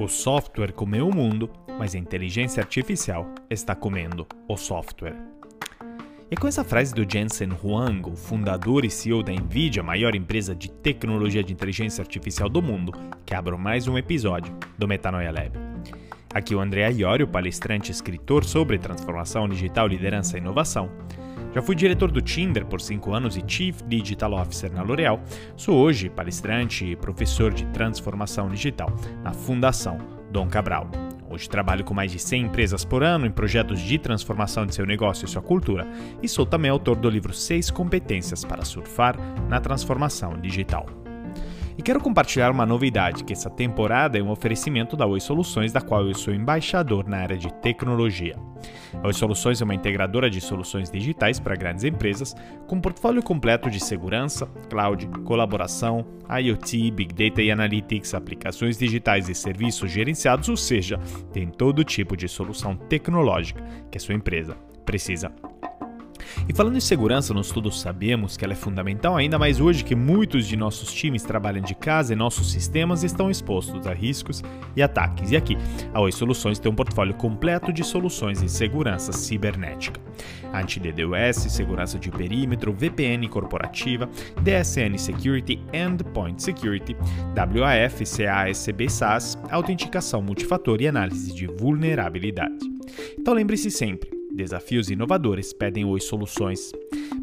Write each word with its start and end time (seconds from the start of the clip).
O 0.00 0.06
software 0.06 0.72
comeu 0.72 1.08
o 1.08 1.14
mundo, 1.14 1.50
mas 1.76 1.92
a 1.92 1.98
inteligência 1.98 2.62
artificial 2.62 3.26
está 3.50 3.74
comendo 3.74 4.24
o 4.46 4.56
software. 4.56 5.16
E 6.30 6.36
com 6.36 6.46
essa 6.46 6.62
frase 6.62 6.94
do 6.94 7.04
Jensen 7.10 7.48
Huang, 7.50 8.08
o 8.08 8.14
fundador 8.14 8.84
e 8.84 8.90
CEO 8.90 9.24
da 9.24 9.32
Nvidia, 9.32 9.82
maior 9.82 10.14
empresa 10.14 10.54
de 10.54 10.70
tecnologia 10.70 11.42
de 11.42 11.52
inteligência 11.52 12.00
artificial 12.00 12.48
do 12.48 12.62
mundo, 12.62 12.92
que 13.26 13.34
abro 13.34 13.58
mais 13.58 13.88
um 13.88 13.98
episódio 13.98 14.56
do 14.78 14.86
Metanoia 14.86 15.32
Lab. 15.32 15.58
Aqui 16.32 16.54
o 16.54 16.60
André 16.60 16.88
Iorio, 16.92 17.26
palestrante 17.26 17.90
e 17.90 17.92
escritor 17.92 18.44
sobre 18.44 18.78
transformação 18.78 19.48
digital, 19.48 19.88
liderança 19.88 20.36
e 20.36 20.40
inovação. 20.40 20.88
Já 21.54 21.62
fui 21.62 21.74
diretor 21.74 22.10
do 22.10 22.20
Tinder 22.20 22.66
por 22.66 22.80
5 22.80 23.12
anos 23.12 23.36
e 23.36 23.44
Chief 23.46 23.82
Digital 23.86 24.34
Officer 24.34 24.72
na 24.72 24.82
L'Oréal. 24.82 25.20
Sou 25.56 25.76
hoje 25.76 26.10
palestrante 26.10 26.84
e 26.84 26.96
professor 26.96 27.52
de 27.52 27.64
transformação 27.66 28.48
digital 28.48 28.92
na 29.22 29.32
Fundação 29.32 29.98
Dom 30.30 30.46
Cabral. 30.46 30.90
Hoje 31.30 31.48
trabalho 31.48 31.84
com 31.84 31.94
mais 31.94 32.12
de 32.12 32.18
100 32.18 32.42
empresas 32.42 32.84
por 32.84 33.02
ano 33.02 33.26
em 33.26 33.30
projetos 33.30 33.80
de 33.80 33.98
transformação 33.98 34.66
de 34.66 34.74
seu 34.74 34.86
negócio 34.86 35.24
e 35.24 35.28
sua 35.28 35.42
cultura 35.42 35.86
e 36.22 36.28
sou 36.28 36.46
também 36.46 36.70
autor 36.70 36.96
do 36.96 37.08
livro 37.08 37.32
6 37.32 37.70
Competências 37.70 38.44
para 38.44 38.64
Surfar 38.64 39.16
na 39.48 39.60
Transformação 39.60 40.38
Digital. 40.40 41.07
E 41.78 41.82
quero 41.82 42.00
compartilhar 42.00 42.50
uma 42.50 42.66
novidade, 42.66 43.22
que 43.22 43.32
essa 43.32 43.48
temporada 43.48 44.18
é 44.18 44.22
um 44.22 44.32
oferecimento 44.32 44.96
da 44.96 45.06
Oi 45.06 45.20
Soluções, 45.20 45.72
da 45.72 45.80
qual 45.80 46.04
eu 46.04 46.12
sou 46.12 46.34
embaixador 46.34 47.08
na 47.08 47.18
área 47.18 47.38
de 47.38 47.54
tecnologia. 47.54 48.34
A 49.00 49.06
Oi 49.06 49.12
Soluções 49.12 49.62
é 49.62 49.64
uma 49.64 49.76
integradora 49.76 50.28
de 50.28 50.40
soluções 50.40 50.90
digitais 50.90 51.38
para 51.38 51.54
grandes 51.54 51.84
empresas, 51.84 52.34
com 52.66 52.80
portfólio 52.80 53.22
completo 53.22 53.70
de 53.70 53.78
segurança, 53.78 54.46
cloud, 54.68 55.06
colaboração, 55.24 56.04
IoT, 56.28 56.90
Big 56.90 57.14
Data 57.14 57.40
e 57.40 57.48
Analytics, 57.48 58.12
aplicações 58.12 58.76
digitais 58.76 59.28
e 59.28 59.34
serviços 59.34 59.88
gerenciados, 59.88 60.48
ou 60.48 60.56
seja, 60.56 60.98
tem 61.32 61.46
todo 61.46 61.84
tipo 61.84 62.16
de 62.16 62.26
solução 62.26 62.74
tecnológica 62.74 63.62
que 63.88 63.98
a 63.98 64.00
sua 64.00 64.16
empresa 64.16 64.56
precisa 64.84 65.30
e 66.48 66.52
falando 66.52 66.76
em 66.76 66.80
segurança, 66.80 67.34
nós 67.34 67.50
todos 67.50 67.80
sabemos 67.80 68.36
que 68.36 68.44
ela 68.44 68.52
é 68.52 68.56
fundamental, 68.56 69.16
ainda 69.16 69.38
mais 69.38 69.60
hoje 69.60 69.84
que 69.84 69.94
muitos 69.94 70.46
de 70.46 70.56
nossos 70.56 70.92
times 70.92 71.22
trabalham 71.22 71.62
de 71.62 71.74
casa 71.74 72.12
e 72.12 72.16
nossos 72.16 72.50
sistemas 72.50 73.04
estão 73.04 73.30
expostos 73.30 73.86
a 73.86 73.92
riscos 73.92 74.42
e 74.76 74.82
ataques. 74.82 75.30
E 75.30 75.36
aqui, 75.36 75.56
a 75.92 76.00
Oi 76.00 76.12
Soluções 76.12 76.58
tem 76.58 76.70
um 76.70 76.74
portfólio 76.74 77.14
completo 77.14 77.72
de 77.72 77.84
soluções 77.84 78.42
em 78.42 78.48
segurança 78.48 79.12
cibernética. 79.12 80.00
Anti-DDoS, 80.52 81.52
segurança 81.52 81.98
de 81.98 82.10
perímetro, 82.10 82.72
VPN 82.72 83.28
corporativa, 83.28 84.08
DSN 84.42 84.96
Security, 84.98 85.60
Endpoint 85.72 86.42
Security, 86.42 86.96
WAF, 87.36 88.04
CASB 88.04 88.88
SaaS, 88.88 89.38
autenticação 89.50 90.22
multifator 90.22 90.80
e 90.80 90.88
análise 90.88 91.34
de 91.34 91.46
vulnerabilidade. 91.46 92.66
Então 93.18 93.34
lembre-se 93.34 93.70
sempre, 93.70 94.17
Desafios 94.38 94.88
inovadores 94.88 95.52
pedem 95.52 95.84
Oi 95.84 95.98
Soluções. 95.98 96.70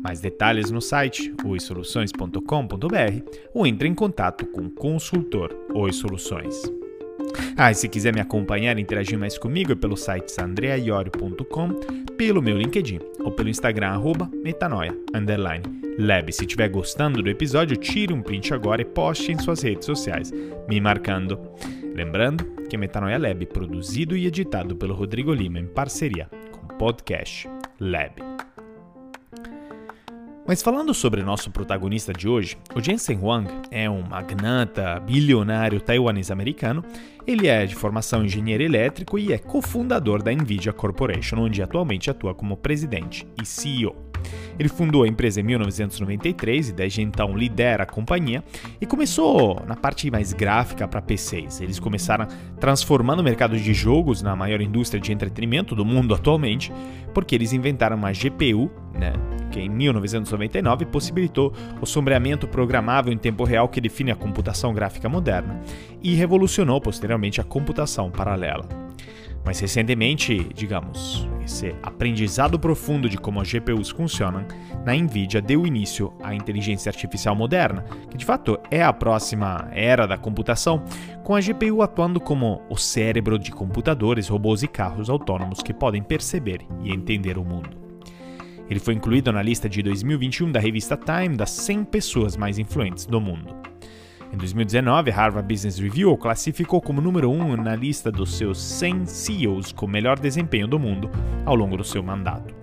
Mais 0.04 0.20
detalhes 0.20 0.70
no 0.70 0.82
site 0.82 1.34
oisoluções.com.br 1.46 3.40
ou 3.54 3.66
entre 3.66 3.88
em 3.88 3.96
contato 3.96 4.46
com 4.48 4.64
o 4.64 4.70
consultor 4.70 5.56
Oi 5.74 5.94
Soluções. 5.94 6.62
Ah, 7.56 7.72
e 7.72 7.74
se 7.74 7.88
quiser 7.88 8.14
me 8.14 8.20
acompanhar 8.20 8.78
e 8.78 8.82
interagir 8.82 9.18
mais 9.18 9.38
comigo 9.38 9.72
é 9.72 9.76
pelo 9.76 9.96
site 9.96 10.30
andreaiorio.com, 10.42 11.70
pelo 12.18 12.42
meu 12.42 12.58
LinkedIn 12.58 13.00
ou 13.20 13.32
pelo 13.32 13.48
Instagram 13.48 13.92
arroba 13.92 14.30
metanoia 14.44 14.94
underline 15.14 15.64
lab. 15.98 16.34
Se 16.34 16.42
estiver 16.42 16.68
gostando 16.68 17.24
do 17.24 17.30
episódio, 17.30 17.78
tire 17.78 18.12
um 18.12 18.22
print 18.22 18.54
agora 18.54 18.82
e 18.82 18.86
poste 18.86 19.32
em 19.32 19.40
suas 19.40 19.62
redes 19.62 19.86
sociais, 19.86 20.34
me 20.68 20.82
marcando. 20.82 21.40
Lembrando 21.96 22.44
que 22.66 22.78
Metanoia 22.78 23.18
Lab 23.18 23.46
produzido 23.46 24.18
e 24.18 24.26
editado 24.26 24.76
pelo 24.76 24.94
Rodrigo 24.94 25.34
Lima 25.34 25.60
em 25.60 25.66
parceria 25.66 26.30
Podcast 26.78 27.50
Lab. 27.80 28.22
Mas 30.48 30.62
falando 30.62 30.94
sobre 30.94 31.24
nosso 31.24 31.50
protagonista 31.50 32.14
de 32.14 32.28
hoje, 32.28 32.58
o 32.76 32.82
Jensen 32.82 33.18
Huang 33.18 33.48
é 33.72 33.90
um 33.90 34.04
magnata 34.04 35.00
bilionário 35.00 35.82
taiwanês 35.82 36.30
americano. 36.30 36.84
Ele 37.26 37.48
é 37.48 37.66
de 37.66 37.74
formação 37.74 38.24
engenheiro 38.24 38.62
elétrico 38.62 39.18
e 39.18 39.34
é 39.34 39.38
cofundador 39.38 40.22
da 40.22 40.32
Nvidia 40.32 40.72
Corporation, 40.72 41.38
onde 41.40 41.64
atualmente 41.64 42.12
atua 42.12 42.36
como 42.36 42.58
presidente 42.58 43.26
e 43.42 43.46
CEO. 43.46 44.05
Ele 44.58 44.70
fundou 44.70 45.04
a 45.04 45.08
empresa 45.08 45.40
em 45.40 45.44
1993 45.44 46.70
e 46.70 46.74
desde 46.74 47.02
então 47.02 47.38
lidera 47.38 47.84
a 47.84 47.86
companhia 47.86 48.44
e 48.80 48.86
começou 48.86 49.62
na 49.68 49.76
parte 49.76 50.10
mais 50.10 50.34
gráfica 50.34 50.88
para 50.88 51.02
PCs. 51.02 51.62
Eles 51.62 51.80
começaram 51.80 52.28
transformando 52.60 53.20
o 53.20 53.24
mercado 53.24 53.58
de 53.58 53.74
jogos 53.74 54.22
na 54.22 54.36
maior 54.36 54.62
indústria 54.62 55.02
de 55.02 55.12
entretenimento 55.12 55.76
do 55.76 55.86
mundo 55.86 56.14
atualmente, 56.14 56.72
porque 57.14 57.36
eles 57.36 57.54
inventaram 57.54 57.98
uma 57.98 58.12
GPU, 58.12 58.72
né, 58.94 59.14
que 59.52 59.60
em 59.60 59.70
1999 59.70 60.86
possibilitou 60.86 61.54
o 61.82 61.86
sombreamento 61.86 62.48
programável 62.48 63.12
em 63.12 63.18
tempo 63.18 63.44
real 63.44 63.68
que 63.68 63.82
define 63.82 64.12
a 64.12 64.16
computação 64.16 64.74
gráfica 64.74 65.10
moderna 65.10 65.62
e 66.02 66.16
revolucionou 66.16 66.80
posteriormente 66.80 67.42
a 67.42 67.44
computação 67.44 68.10
paralela. 68.10 68.85
Mas 69.46 69.60
recentemente, 69.60 70.50
digamos, 70.56 71.30
esse 71.46 71.76
aprendizado 71.84 72.58
profundo 72.58 73.08
de 73.08 73.18
como 73.18 73.40
as 73.40 73.48
GPUs 73.48 73.92
funcionam 73.92 74.46
na 74.84 74.96
Nvidia 74.96 75.42
deu 75.42 75.66
início 75.66 76.12
à 76.24 76.34
inteligência 76.34 76.90
artificial 76.90 77.36
moderna, 77.36 77.86
que 78.10 78.18
de 78.18 78.26
fato 78.26 78.60
é 78.72 78.84
a 78.84 78.92
próxima 78.92 79.70
era 79.72 80.08
da 80.08 80.18
computação, 80.18 80.84
com 81.24 81.36
a 81.36 81.40
GPU 81.40 81.84
atuando 81.84 82.20
como 82.20 82.62
o 82.70 82.76
cérebro 82.76 83.38
de 83.38 83.52
computadores, 83.52 84.28
robôs 84.28 84.64
e 84.64 84.68
carros 84.68 85.10
autônomos 85.10 85.62
que 85.62 85.74
podem 85.74 86.02
perceber 86.02 86.62
e 86.84 86.92
entender 86.92 87.38
o 87.38 87.46
mundo. 87.46 87.86
Ele 88.68 88.80
foi 88.80 88.96
incluído 88.96 89.32
na 89.32 89.44
lista 89.44 89.70
de 89.70 89.84
2021 89.84 90.52
da 90.52 90.60
revista 90.60 90.98
Time 90.98 91.38
das 91.38 91.52
100 91.52 91.84
pessoas 91.86 92.36
mais 92.36 92.58
influentes 92.58 93.06
do 93.06 93.22
mundo. 93.22 93.75
Em 94.36 94.38
2019, 94.38 95.12
a 95.12 95.16
Harvard 95.16 95.48
Business 95.48 95.80
Review 95.80 96.12
o 96.12 96.18
classificou 96.18 96.82
como 96.82 97.00
número 97.00 97.32
1 97.32 97.42
um 97.42 97.56
na 97.56 97.74
lista 97.74 98.12
dos 98.12 98.36
seus 98.36 98.62
100 98.62 99.06
CEOs 99.06 99.72
com 99.72 99.88
melhor 99.88 100.20
desempenho 100.20 100.68
do 100.68 100.78
mundo 100.78 101.10
ao 101.46 101.56
longo 101.56 101.78
do 101.78 101.86
seu 101.86 102.04
mandato. 102.04 102.54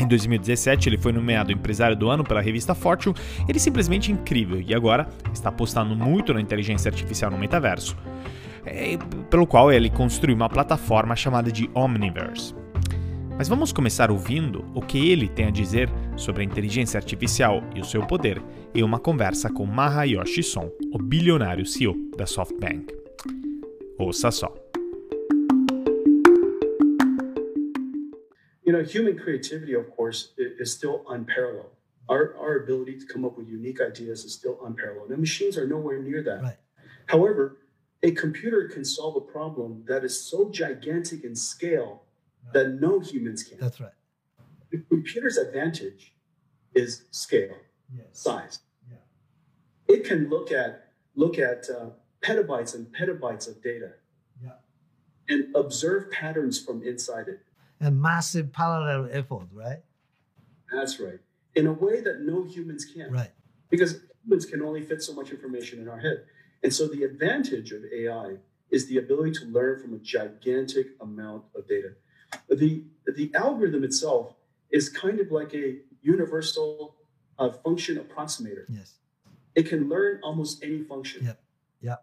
Em 0.00 0.08
2017, 0.08 0.88
ele 0.88 0.96
foi 0.96 1.12
nomeado 1.12 1.52
empresário 1.52 1.94
do 1.94 2.08
ano 2.08 2.24
pela 2.24 2.40
revista 2.40 2.74
Fortune. 2.74 3.14
Ele 3.46 3.58
é 3.58 3.60
simplesmente 3.60 4.10
incrível 4.10 4.58
e 4.58 4.74
agora 4.74 5.06
está 5.34 5.50
apostando 5.50 5.94
muito 5.94 6.32
na 6.32 6.40
inteligência 6.40 6.88
artificial 6.88 7.30
no 7.30 7.36
metaverso, 7.36 7.94
é, 8.64 8.96
pelo 9.28 9.46
qual 9.46 9.70
ele 9.70 9.90
construiu 9.90 10.34
uma 10.34 10.48
plataforma 10.48 11.14
chamada 11.14 11.52
de 11.52 11.68
Omniverse. 11.74 12.54
Mas 13.36 13.50
vamos 13.50 13.70
começar 13.70 14.10
ouvindo 14.10 14.64
o 14.74 14.80
que 14.80 15.10
ele 15.10 15.28
tem 15.28 15.48
a 15.48 15.50
dizer 15.50 15.90
sobre 16.16 16.42
a 16.42 16.44
inteligência 16.44 16.98
artificial 16.98 17.62
e 17.74 17.80
o 17.80 17.84
seu 17.84 18.06
poder 18.06 18.42
em 18.74 18.82
uma 18.82 18.98
conversa 18.98 19.50
com 19.50 19.66
Mahayoshi 19.66 20.42
Son, 20.42 20.70
o 20.92 20.98
bilionário 20.98 21.64
CEO 21.66 21.94
da 22.16 22.26
SoftBank. 22.26 22.94
Ouça 23.98 24.30
só. 24.30 24.54
You 28.64 28.72
know, 28.72 28.82
human 28.82 29.16
creativity, 29.16 29.76
of 29.76 29.90
course, 29.96 30.32
is 30.36 30.72
still 30.72 31.04
unparalleled. 31.08 31.70
Our, 32.08 32.34
our 32.36 32.56
ability 32.56 32.98
to 32.98 33.06
come 33.06 33.24
up 33.24 33.38
with 33.38 33.48
unique 33.48 33.80
ideas 33.80 34.24
is 34.24 34.32
still 34.34 34.58
unparalleled. 34.64 35.10
And 35.10 35.18
machines 35.18 35.56
are 35.56 35.66
nowhere 35.66 36.02
near 36.02 36.22
that. 36.24 36.42
Right. 36.42 36.58
However, 37.06 37.58
a 38.02 38.10
computer 38.12 38.68
can 38.68 38.84
solve 38.84 39.16
a 39.16 39.20
problem 39.20 39.84
that 39.86 40.04
is 40.04 40.20
so 40.20 40.50
gigantic 40.50 41.24
in 41.24 41.34
scale 41.34 42.02
that 42.52 42.80
no 42.80 43.00
humans 43.00 43.42
can. 43.42 43.58
That's 43.58 43.80
right. 43.80 43.92
The 44.70 44.78
computer's 44.78 45.36
advantage 45.36 46.14
is 46.74 47.04
scale, 47.10 47.56
yes. 47.94 48.06
size. 48.12 48.60
Yeah. 48.90 48.96
It 49.94 50.04
can 50.04 50.28
look 50.28 50.52
at 50.52 50.88
look 51.14 51.38
at 51.38 51.66
uh, 51.70 51.90
petabytes 52.20 52.74
and 52.74 52.86
petabytes 52.94 53.48
of 53.48 53.62
data, 53.62 53.92
yeah. 54.42 54.50
and 55.28 55.54
observe 55.54 56.10
patterns 56.10 56.62
from 56.62 56.82
inside 56.82 57.28
it. 57.28 57.40
And 57.80 58.00
massive 58.00 58.52
parallel 58.52 59.08
effort, 59.12 59.48
right? 59.52 59.80
That's 60.72 60.98
right. 60.98 61.18
In 61.54 61.66
a 61.66 61.72
way 61.72 62.00
that 62.00 62.20
no 62.22 62.44
humans 62.44 62.84
can. 62.84 63.10
Right. 63.12 63.30
Because 63.70 64.00
humans 64.24 64.46
can 64.46 64.62
only 64.62 64.82
fit 64.82 65.02
so 65.02 65.14
much 65.14 65.30
information 65.30 65.80
in 65.80 65.88
our 65.88 65.98
head. 65.98 66.24
And 66.62 66.72
so 66.72 66.88
the 66.88 67.04
advantage 67.04 67.72
of 67.72 67.82
AI 67.94 68.36
is 68.70 68.88
the 68.88 68.98
ability 68.98 69.32
to 69.32 69.44
learn 69.46 69.80
from 69.80 69.94
a 69.94 69.98
gigantic 69.98 70.88
amount 71.00 71.44
of 71.54 71.68
data 71.68 71.90
the 72.48 72.84
the 73.14 73.30
algorithm 73.34 73.84
itself 73.84 74.34
is 74.70 74.88
kind 74.88 75.20
of 75.20 75.30
like 75.30 75.54
a 75.54 75.76
universal 76.02 76.96
uh, 77.38 77.50
function 77.50 77.96
approximator. 77.96 78.64
Yes. 78.68 78.94
It 79.54 79.68
can 79.68 79.88
learn 79.88 80.20
almost 80.22 80.62
any 80.62 80.82
function. 80.82 81.26
Yep. 81.26 81.40
Yeah. 81.80 81.96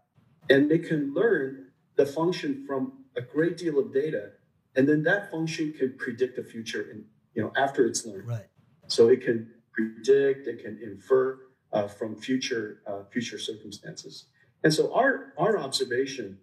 And 0.49 0.71
it 0.71 0.87
can 0.87 1.13
learn 1.13 1.67
the 1.95 2.05
function 2.05 2.65
from 2.65 2.93
a 3.15 3.21
great 3.21 3.57
deal 3.57 3.77
of 3.79 3.93
data, 3.93 4.31
and 4.75 4.89
then 4.89 5.03
that 5.03 5.29
function 5.29 5.73
can 5.73 5.95
predict 5.97 6.35
the 6.35 6.43
future. 6.43 6.89
And 6.91 7.05
you 7.35 7.43
know, 7.43 7.51
after 7.55 7.85
it's 7.85 8.05
learned, 8.05 8.27
right. 8.27 8.47
So 8.87 9.07
it 9.07 9.21
can 9.21 9.49
predict, 9.71 10.47
it 10.47 10.63
can 10.63 10.79
infer 10.81 11.39
uh, 11.71 11.87
from 11.87 12.15
future 12.15 12.81
uh, 12.87 13.03
future 13.11 13.39
circumstances. 13.39 14.25
And 14.63 14.73
so 14.73 14.93
our 14.93 15.33
our 15.37 15.57
observation 15.57 16.39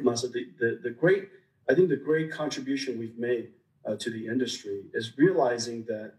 Masa, 0.00 0.32
the, 0.32 0.46
the, 0.58 0.80
the 0.82 0.90
great, 0.90 1.28
I 1.68 1.74
think 1.74 1.88
the 1.88 1.96
great 1.96 2.32
contribution 2.32 2.98
we've 2.98 3.18
made 3.18 3.50
uh, 3.86 3.96
to 3.96 4.10
the 4.10 4.26
industry 4.26 4.84
is 4.94 5.16
realizing 5.16 5.84
that 5.84 6.14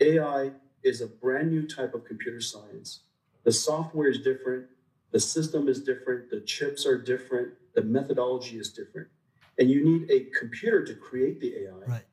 AI 0.00 0.52
is 0.82 1.00
a 1.00 1.06
brand 1.06 1.50
new 1.50 1.66
type 1.66 1.94
of 1.94 2.04
computer 2.04 2.40
science. 2.40 3.00
The 3.44 3.52
software 3.52 4.08
is 4.08 4.18
different, 4.18 4.66
the 5.12 5.20
system 5.20 5.68
is 5.68 5.82
different, 5.82 6.30
the 6.30 6.40
chips 6.40 6.84
are 6.86 6.98
different, 6.98 7.54
the 7.74 7.82
methodology 7.82 8.58
is 8.58 8.72
different. 8.72 9.08
And 9.58 9.70
you 9.70 9.84
need 9.84 10.10
a 10.10 10.26
computer 10.38 10.84
to 10.84 10.94
create 10.94 11.40
the 11.40 11.54
AI. 11.64 11.86
Right. 11.86 12.04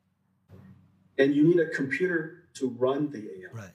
And 1.17 1.35
you 1.35 1.44
need 1.44 1.59
a 1.59 1.67
computer 1.67 2.45
to 2.55 2.69
run 2.69 3.11
the 3.11 3.19
AI. 3.19 3.51
Right. 3.51 3.71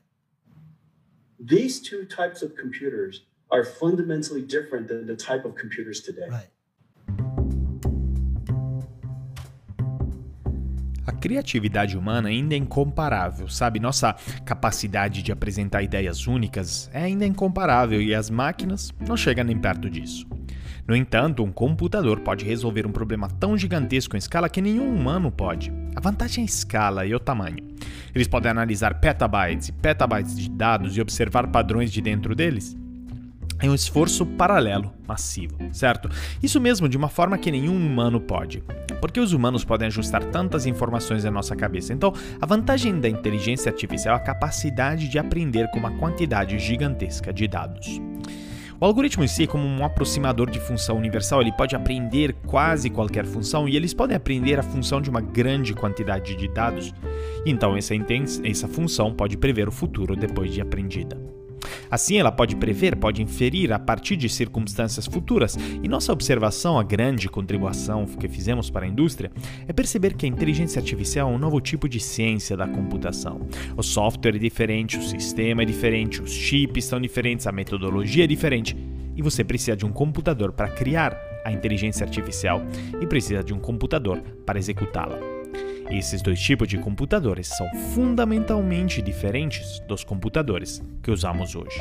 These 1.38 1.82
two 1.82 2.04
types 2.04 2.42
of 2.42 2.56
computers 2.56 3.22
are 3.50 3.64
fundamentally 3.64 4.42
different 4.42 4.88
than 4.88 5.06
the 5.06 5.16
type 5.16 5.44
of 5.44 5.54
computers 5.54 6.00
today. 6.00 6.28
Right. 6.28 6.48
A 11.08 11.12
criatividade 11.12 11.96
humana 11.96 12.28
ainda 12.28 12.54
é 12.54 12.58
incomparável, 12.58 13.48
sabe? 13.48 13.80
Nossa 13.80 14.14
capacidade 14.44 15.22
de 15.22 15.32
apresentar 15.32 15.82
ideias 15.82 16.26
únicas 16.26 16.90
é 16.92 17.04
ainda 17.04 17.24
incomparável 17.24 18.02
e 18.02 18.14
as 18.14 18.28
máquinas 18.28 18.92
não 19.08 19.16
chegam 19.16 19.42
nem 19.42 19.56
perto 19.56 19.88
disso. 19.88 20.26
No 20.86 20.94
entanto, 20.94 21.42
um 21.42 21.50
computador 21.50 22.20
pode 22.20 22.44
resolver 22.44 22.86
um 22.86 22.92
problema 22.92 23.26
tão 23.26 23.56
gigantesco 23.56 24.16
em 24.16 24.18
escala 24.18 24.50
que 24.50 24.60
nenhum 24.60 24.94
humano 24.94 25.32
pode. 25.32 25.72
A 25.96 26.00
vantagem 26.00 26.42
é 26.42 26.44
a 26.44 26.50
escala 26.50 27.06
e 27.06 27.14
o 27.14 27.18
tamanho. 27.18 27.66
Eles 28.14 28.28
podem 28.28 28.50
analisar 28.50 29.00
petabytes 29.00 29.70
e 29.70 29.72
petabytes 29.72 30.38
de 30.38 30.50
dados 30.50 30.94
e 30.94 31.00
observar 31.00 31.46
padrões 31.46 31.90
de 31.90 32.02
dentro 32.02 32.34
deles. 32.34 32.76
É 33.60 33.68
um 33.68 33.74
esforço 33.74 34.24
paralelo, 34.24 34.92
massivo, 35.06 35.56
certo? 35.72 36.08
Isso 36.40 36.60
mesmo, 36.60 36.88
de 36.88 36.96
uma 36.96 37.08
forma 37.08 37.36
que 37.36 37.50
nenhum 37.50 37.76
humano 37.76 38.20
pode. 38.20 38.62
Porque 39.00 39.18
os 39.18 39.32
humanos 39.32 39.64
podem 39.64 39.88
ajustar 39.88 40.24
tantas 40.24 40.64
informações 40.64 41.24
na 41.24 41.30
nossa 41.30 41.56
cabeça. 41.56 41.92
Então, 41.92 42.12
a 42.40 42.46
vantagem 42.46 43.00
da 43.00 43.08
inteligência 43.08 43.70
artificial 43.70 44.14
é 44.14 44.18
a 44.18 44.22
capacidade 44.22 45.08
de 45.08 45.18
aprender 45.18 45.68
com 45.72 45.78
uma 45.78 45.90
quantidade 45.98 46.56
gigantesca 46.58 47.32
de 47.32 47.48
dados. 47.48 48.00
O 48.80 48.84
algoritmo 48.84 49.24
em 49.24 49.28
si, 49.28 49.44
como 49.44 49.66
um 49.66 49.84
aproximador 49.84 50.48
de 50.48 50.60
função 50.60 50.96
universal, 50.96 51.40
ele 51.40 51.50
pode 51.50 51.74
aprender 51.74 52.32
quase 52.46 52.88
qualquer 52.88 53.26
função 53.26 53.68
e 53.68 53.74
eles 53.74 53.92
podem 53.92 54.16
aprender 54.16 54.56
a 54.60 54.62
função 54.62 55.00
de 55.00 55.10
uma 55.10 55.20
grande 55.20 55.74
quantidade 55.74 56.36
de 56.36 56.46
dados. 56.46 56.94
Então, 57.44 57.76
essa, 57.76 57.92
essa 58.44 58.68
função 58.68 59.12
pode 59.12 59.36
prever 59.36 59.68
o 59.68 59.72
futuro 59.72 60.14
depois 60.14 60.52
de 60.52 60.60
aprendida. 60.60 61.37
Assim, 61.90 62.18
ela 62.18 62.32
pode 62.32 62.56
prever, 62.56 62.96
pode 62.96 63.22
inferir 63.22 63.72
a 63.72 63.78
partir 63.78 64.16
de 64.16 64.28
circunstâncias 64.28 65.06
futuras, 65.06 65.56
e 65.82 65.88
nossa 65.88 66.12
observação, 66.12 66.78
a 66.78 66.82
grande 66.82 67.28
contribuição 67.28 68.06
que 68.06 68.28
fizemos 68.28 68.70
para 68.70 68.84
a 68.86 68.88
indústria, 68.88 69.30
é 69.66 69.72
perceber 69.72 70.14
que 70.14 70.26
a 70.26 70.28
inteligência 70.28 70.80
artificial 70.80 71.30
é 71.30 71.34
um 71.34 71.38
novo 71.38 71.60
tipo 71.60 71.88
de 71.88 72.00
ciência 72.00 72.56
da 72.56 72.66
computação. 72.66 73.40
O 73.76 73.82
software 73.82 74.36
é 74.36 74.38
diferente, 74.38 74.98
o 74.98 75.02
sistema 75.02 75.62
é 75.62 75.64
diferente, 75.64 76.22
os 76.22 76.30
chips 76.30 76.84
são 76.84 77.00
diferentes, 77.00 77.46
a 77.46 77.52
metodologia 77.52 78.24
é 78.24 78.26
diferente, 78.26 78.76
e 79.16 79.22
você 79.22 79.42
precisa 79.42 79.76
de 79.76 79.84
um 79.84 79.92
computador 79.92 80.52
para 80.52 80.68
criar 80.68 81.16
a 81.44 81.50
inteligência 81.50 82.04
artificial 82.04 82.62
e 83.00 83.06
precisa 83.06 83.42
de 83.42 83.52
um 83.52 83.58
computador 83.58 84.20
para 84.44 84.58
executá-la. 84.58 85.37
Esses 85.90 86.20
dois 86.20 86.38
tipos 86.38 86.68
de 86.68 86.76
computadores 86.76 87.46
são 87.48 87.66
fundamentalmente 87.94 89.00
diferentes 89.00 89.80
dos 89.88 90.04
computadores 90.04 90.82
que 91.02 91.10
usamos 91.10 91.56
hoje. 91.56 91.80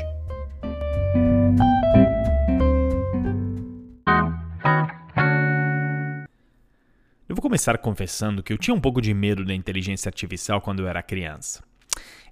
Eu 7.28 7.36
vou 7.36 7.42
começar 7.42 7.78
confessando 7.80 8.42
que 8.42 8.54
eu 8.54 8.58
tinha 8.58 8.74
um 8.74 8.80
pouco 8.80 9.02
de 9.02 9.14
medo 9.14 9.44
da 9.44 9.54
inteligência 9.54 10.08
artificial 10.08 10.62
quando 10.62 10.80
eu 10.80 10.88
era 10.88 11.04
criança. 11.04 11.62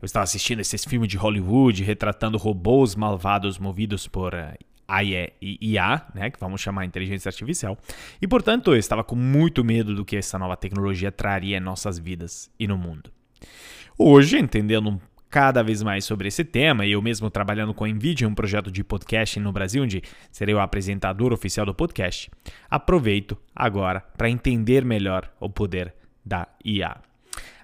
Eu 0.02 0.06
estava 0.06 0.24
assistindo 0.24 0.62
esses 0.62 0.86
filmes 0.86 1.10
de 1.10 1.18
Hollywood 1.18 1.84
retratando 1.84 2.38
robôs 2.38 2.96
malvados 2.96 3.60
movidos 3.60 4.08
por 4.08 4.34
eh, 4.34 4.58
IA, 4.90 6.06
né, 6.14 6.30
que 6.30 6.40
vamos 6.40 6.62
chamar 6.62 6.86
inteligência 6.86 7.30
artificial, 7.30 7.78
e 8.22 8.28
portanto 8.28 8.74
eu 8.74 8.78
estava 8.78 9.04
com 9.04 9.16
muito 9.16 9.64
medo 9.64 9.96
do 9.96 10.06
que 10.06 10.16
essa 10.16 10.38
nova 10.38 10.56
tecnologia 10.56 11.12
traria 11.12 11.58
em 11.58 11.62
nossas 11.62 11.98
vidas 11.98 12.52
e 12.60 12.68
no 12.68 12.78
mundo. 12.78 13.12
Hoje, 13.98 14.38
entendendo 14.38 15.02
cada 15.30 15.62
vez 15.62 15.84
mais 15.84 16.06
sobre 16.06 16.28
esse 16.28 16.46
tema, 16.46 16.86
e 16.86 16.92
eu 16.92 17.02
mesmo 17.02 17.30
trabalhando 17.30 17.74
com 17.74 17.84
a 17.84 17.90
NVIDIA, 17.90 18.28
um 18.28 18.34
projeto 18.34 18.72
de 18.72 18.84
podcast 18.84 19.40
no 19.40 19.52
Brasil, 19.52 19.84
onde 19.84 20.02
serei 20.32 20.56
o 20.56 20.60
apresentador 20.60 21.34
oficial 21.34 21.66
do 21.66 21.74
podcast, 21.74 22.32
aproveito 22.70 23.38
agora 23.54 24.00
para 24.18 24.30
entender 24.30 24.86
melhor 24.86 25.30
o 25.40 25.50
poder 25.50 25.94
da 26.26 26.48
IA. 26.64 27.02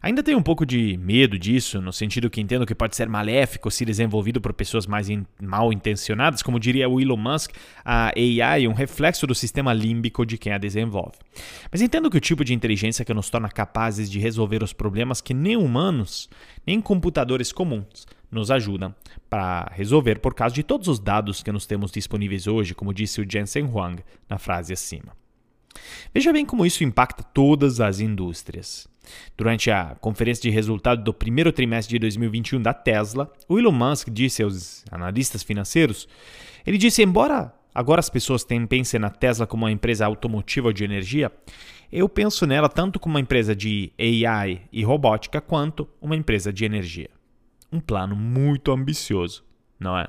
Ainda 0.04 0.24
tenho 0.24 0.40
um 0.40 0.44
pouco 0.44 0.66
de 0.66 0.98
medo 0.98 1.38
disso, 1.38 1.80
no 1.80 1.94
sentido 1.94 2.28
que 2.28 2.42
entendo 2.42 2.66
que 2.66 2.74
pode 2.74 2.96
ser 2.96 3.08
maléfico 3.08 3.70
se 3.70 3.86
desenvolvido 3.86 4.42
por 4.42 4.52
pessoas 4.52 4.88
mais 4.88 5.10
in 5.10 5.26
mal 5.40 5.72
intencionadas, 5.72 6.42
como 6.42 6.60
diria 6.60 6.90
o 6.90 7.00
Elon 7.00 7.18
Musk, 7.18 7.52
a 7.86 8.08
AI 8.08 8.66
é 8.66 8.68
um 8.68 8.74
reflexo 8.74 9.28
do 9.28 9.36
sistema 9.36 9.72
límbico 9.74 10.26
de 10.26 10.40
quem 10.40 10.54
a 10.54 10.58
desenvolve. 10.58 11.18
Mas 11.72 11.82
entendo 11.82 12.10
que 12.10 12.18
o 12.18 12.22
tipo 12.22 12.44
de 12.44 12.52
inteligência 12.52 13.06
que 13.06 13.14
nos 13.14 13.30
torna 13.30 13.48
capazes 13.48 14.10
de 14.10 14.18
resolver 14.18 14.64
os 14.64 14.74
problemas 14.74 15.22
que 15.22 15.36
nem 15.36 15.56
humanos, 15.56 16.28
nem 16.66 16.82
computadores 16.82 17.52
comuns 17.52 18.08
nos 18.32 18.50
ajudam 18.50 18.96
para 19.30 19.72
resolver 19.76 20.20
por 20.20 20.34
causa 20.34 20.56
de 20.56 20.64
todos 20.64 20.88
os 20.88 21.00
dados 21.00 21.44
que 21.44 21.52
nós 21.52 21.68
temos 21.68 21.92
disponíveis 21.92 22.48
hoje, 22.48 22.74
como 22.74 22.94
disse 22.94 23.22
o 23.22 23.30
Jensen 23.30 23.66
Huang 23.66 24.04
na 24.28 24.40
frase 24.40 24.74
acima. 24.74 25.16
Veja 26.12 26.34
bem 26.34 26.46
como 26.46 26.66
isso 26.66 26.84
impacta 26.84 27.22
todas 27.22 27.80
as 27.80 28.00
indústrias. 28.00 28.91
Durante 29.38 29.72
a 29.72 29.96
conferência 30.00 30.42
de 30.42 30.50
resultado 30.50 31.04
do 31.04 31.14
primeiro 31.14 31.52
trimestre 31.52 31.94
de 31.94 32.00
2021 32.00 32.62
da 32.62 32.74
Tesla, 32.74 33.32
o 33.48 33.58
Elon 33.58 33.72
Musk 33.72 34.10
disse 34.10 34.44
aos 34.44 34.86
analistas 34.92 35.44
financeiros, 35.44 36.08
ele 36.66 36.78
disse, 36.78 37.02
embora 37.02 37.54
agora 37.74 38.00
as 38.00 38.10
pessoas 38.10 38.46
pensem 38.68 39.00
na 39.00 39.10
Tesla 39.10 39.48
como 39.48 39.66
uma 39.66 39.72
empresa 39.72 40.06
automotiva 40.06 40.74
de 40.74 40.84
energia, 40.84 41.32
eu 41.92 42.08
penso 42.08 42.46
nela 42.46 42.70
tanto 42.70 43.00
como 43.00 43.16
uma 43.16 43.22
empresa 43.22 43.56
de 43.56 43.92
AI 44.00 44.62
e 44.72 44.84
robótica 44.84 45.42
quanto 45.42 45.88
uma 46.00 46.16
empresa 46.16 46.54
de 46.54 46.64
energia. 46.64 47.10
Um 47.72 47.80
plano 47.80 48.16
muito 48.16 48.72
ambicioso, 48.72 49.44
não 49.80 49.98
é? 49.98 50.08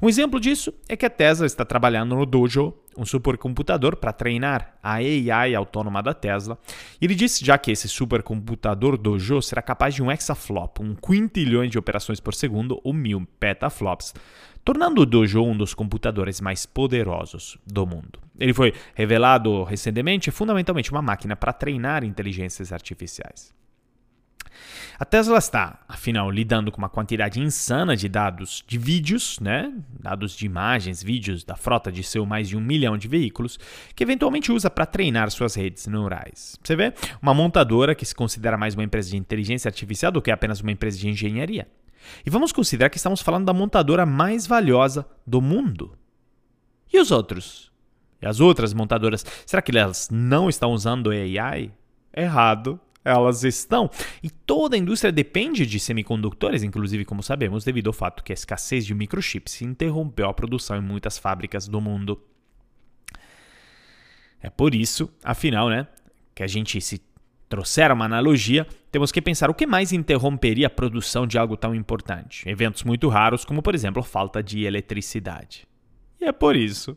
Um 0.00 0.08
exemplo 0.08 0.40
disso 0.40 0.72
é 0.88 0.96
que 0.96 1.06
a 1.06 1.10
Tesla 1.10 1.46
está 1.46 1.64
trabalhando 1.64 2.14
no 2.14 2.26
Dojo, 2.26 2.74
um 2.96 3.04
supercomputador 3.04 3.96
para 3.96 4.12
treinar 4.12 4.74
a 4.82 4.94
AI 4.94 5.54
autônoma 5.54 6.02
da 6.02 6.12
Tesla. 6.12 6.58
Ele 7.00 7.14
disse 7.14 7.44
já 7.44 7.56
que 7.56 7.70
esse 7.70 7.88
supercomputador 7.88 8.96
Dojo 8.96 9.40
será 9.40 9.62
capaz 9.62 9.94
de 9.94 10.02
um 10.02 10.10
exaflop, 10.10 10.78
um 10.80 10.94
quintilhão 10.94 11.66
de 11.66 11.78
operações 11.78 12.20
por 12.20 12.34
segundo 12.34 12.80
ou 12.84 12.92
mil 12.92 13.26
petaflops, 13.40 14.14
tornando 14.64 15.02
o 15.02 15.06
Dojo 15.06 15.42
um 15.42 15.56
dos 15.56 15.74
computadores 15.74 16.40
mais 16.40 16.66
poderosos 16.66 17.58
do 17.66 17.86
mundo. 17.86 18.18
Ele 18.38 18.52
foi 18.52 18.72
revelado 18.94 19.64
recentemente 19.64 20.30
fundamentalmente 20.30 20.90
uma 20.90 21.02
máquina 21.02 21.36
para 21.36 21.52
treinar 21.52 22.04
inteligências 22.04 22.72
artificiais. 22.72 23.61
A 24.98 25.04
Tesla 25.04 25.38
está, 25.38 25.80
afinal, 25.88 26.30
lidando 26.30 26.70
com 26.70 26.78
uma 26.78 26.88
quantidade 26.88 27.40
insana 27.40 27.96
de 27.96 28.08
dados 28.08 28.62
de 28.66 28.78
vídeos, 28.78 29.40
né? 29.40 29.72
dados 29.98 30.36
de 30.36 30.46
imagens, 30.46 31.02
vídeos 31.02 31.42
da 31.42 31.56
frota 31.56 31.90
de 31.90 32.02
seu 32.02 32.24
mais 32.24 32.48
de 32.48 32.56
um 32.56 32.60
milhão 32.60 32.96
de 32.96 33.08
veículos, 33.08 33.58
que 33.96 34.04
eventualmente 34.04 34.52
usa 34.52 34.70
para 34.70 34.86
treinar 34.86 35.30
suas 35.30 35.54
redes 35.54 35.86
neurais. 35.86 36.56
Você 36.62 36.76
vê? 36.76 36.94
Uma 37.20 37.34
montadora 37.34 37.94
que 37.94 38.06
se 38.06 38.14
considera 38.14 38.56
mais 38.56 38.74
uma 38.74 38.84
empresa 38.84 39.10
de 39.10 39.16
inteligência 39.16 39.68
artificial 39.68 40.12
do 40.12 40.22
que 40.22 40.30
apenas 40.30 40.60
uma 40.60 40.72
empresa 40.72 40.98
de 40.98 41.08
engenharia. 41.08 41.66
E 42.24 42.30
vamos 42.30 42.52
considerar 42.52 42.90
que 42.90 42.96
estamos 42.96 43.20
falando 43.20 43.46
da 43.46 43.52
montadora 43.52 44.06
mais 44.06 44.46
valiosa 44.46 45.06
do 45.26 45.40
mundo. 45.40 45.96
E 46.92 47.00
os 47.00 47.10
outros? 47.10 47.72
E 48.20 48.26
as 48.26 48.38
outras 48.38 48.72
montadoras? 48.72 49.24
Será 49.46 49.60
que 49.60 49.76
elas 49.76 50.08
não 50.12 50.48
estão 50.48 50.72
usando 50.72 51.10
AI? 51.10 51.72
Errado 52.14 52.78
elas 53.04 53.44
estão. 53.44 53.90
E 54.22 54.30
toda 54.30 54.76
a 54.76 54.78
indústria 54.78 55.12
depende 55.12 55.66
de 55.66 55.78
semicondutores, 55.80 56.62
inclusive, 56.62 57.04
como 57.04 57.22
sabemos, 57.22 57.64
devido 57.64 57.88
ao 57.88 57.92
fato 57.92 58.22
que 58.22 58.32
a 58.32 58.34
escassez 58.34 58.86
de 58.86 58.94
microchips 58.94 59.62
interrompeu 59.62 60.28
a 60.28 60.34
produção 60.34 60.76
em 60.76 60.82
muitas 60.82 61.18
fábricas 61.18 61.66
do 61.66 61.80
mundo. 61.80 62.20
É 64.40 64.50
por 64.50 64.74
isso, 64.74 65.10
afinal, 65.22 65.68
né, 65.68 65.86
que 66.34 66.42
a 66.42 66.46
gente 66.46 66.80
se 66.80 67.00
trouxer 67.48 67.92
uma 67.92 68.06
analogia, 68.06 68.66
temos 68.90 69.12
que 69.12 69.20
pensar 69.20 69.50
o 69.50 69.54
que 69.54 69.66
mais 69.66 69.92
interromperia 69.92 70.68
a 70.68 70.70
produção 70.70 71.26
de 71.26 71.36
algo 71.38 71.56
tão 71.56 71.74
importante. 71.74 72.48
Eventos 72.48 72.82
muito 72.82 73.08
raros, 73.08 73.44
como 73.44 73.62
por 73.62 73.74
exemplo 73.74 74.02
falta 74.02 74.42
de 74.42 74.64
eletricidade. 74.64 75.68
E 76.18 76.24
é 76.24 76.32
por 76.32 76.56
isso 76.56 76.96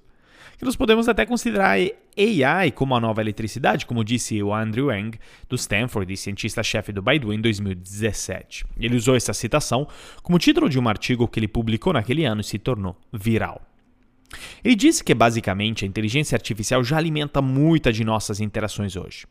que 0.57 0.65
nós 0.65 0.75
podemos 0.75 1.07
até 1.07 1.25
considerar 1.25 1.77
AI 1.77 2.71
como 2.71 2.95
a 2.95 2.99
nova 2.99 3.21
eletricidade, 3.21 3.85
como 3.85 4.03
disse 4.03 4.41
o 4.41 4.53
Andrew 4.53 4.91
Yang, 4.91 5.19
do 5.49 5.55
Stanford 5.55 6.15
cientista-chefe 6.15 6.91
do 6.91 7.01
Baidu 7.01 7.33
em 7.33 7.41
2017. 7.41 8.65
Ele 8.79 8.95
usou 8.95 9.15
essa 9.15 9.33
citação 9.33 9.87
como 10.23 10.39
título 10.39 10.69
de 10.69 10.79
um 10.79 10.87
artigo 10.87 11.27
que 11.27 11.39
ele 11.39 11.47
publicou 11.47 11.93
naquele 11.93 12.25
ano 12.25 12.41
e 12.41 12.43
se 12.43 12.57
tornou 12.57 12.95
viral. 13.11 13.61
Ele 14.63 14.75
disse 14.75 15.03
que 15.03 15.13
basicamente 15.13 15.85
a 15.85 15.87
inteligência 15.87 16.35
artificial 16.35 16.83
já 16.83 16.97
alimenta 16.97 17.41
muita 17.41 17.91
de 17.91 18.03
nossas 18.03 18.39
interações 18.39 18.95
hoje. 18.95 19.25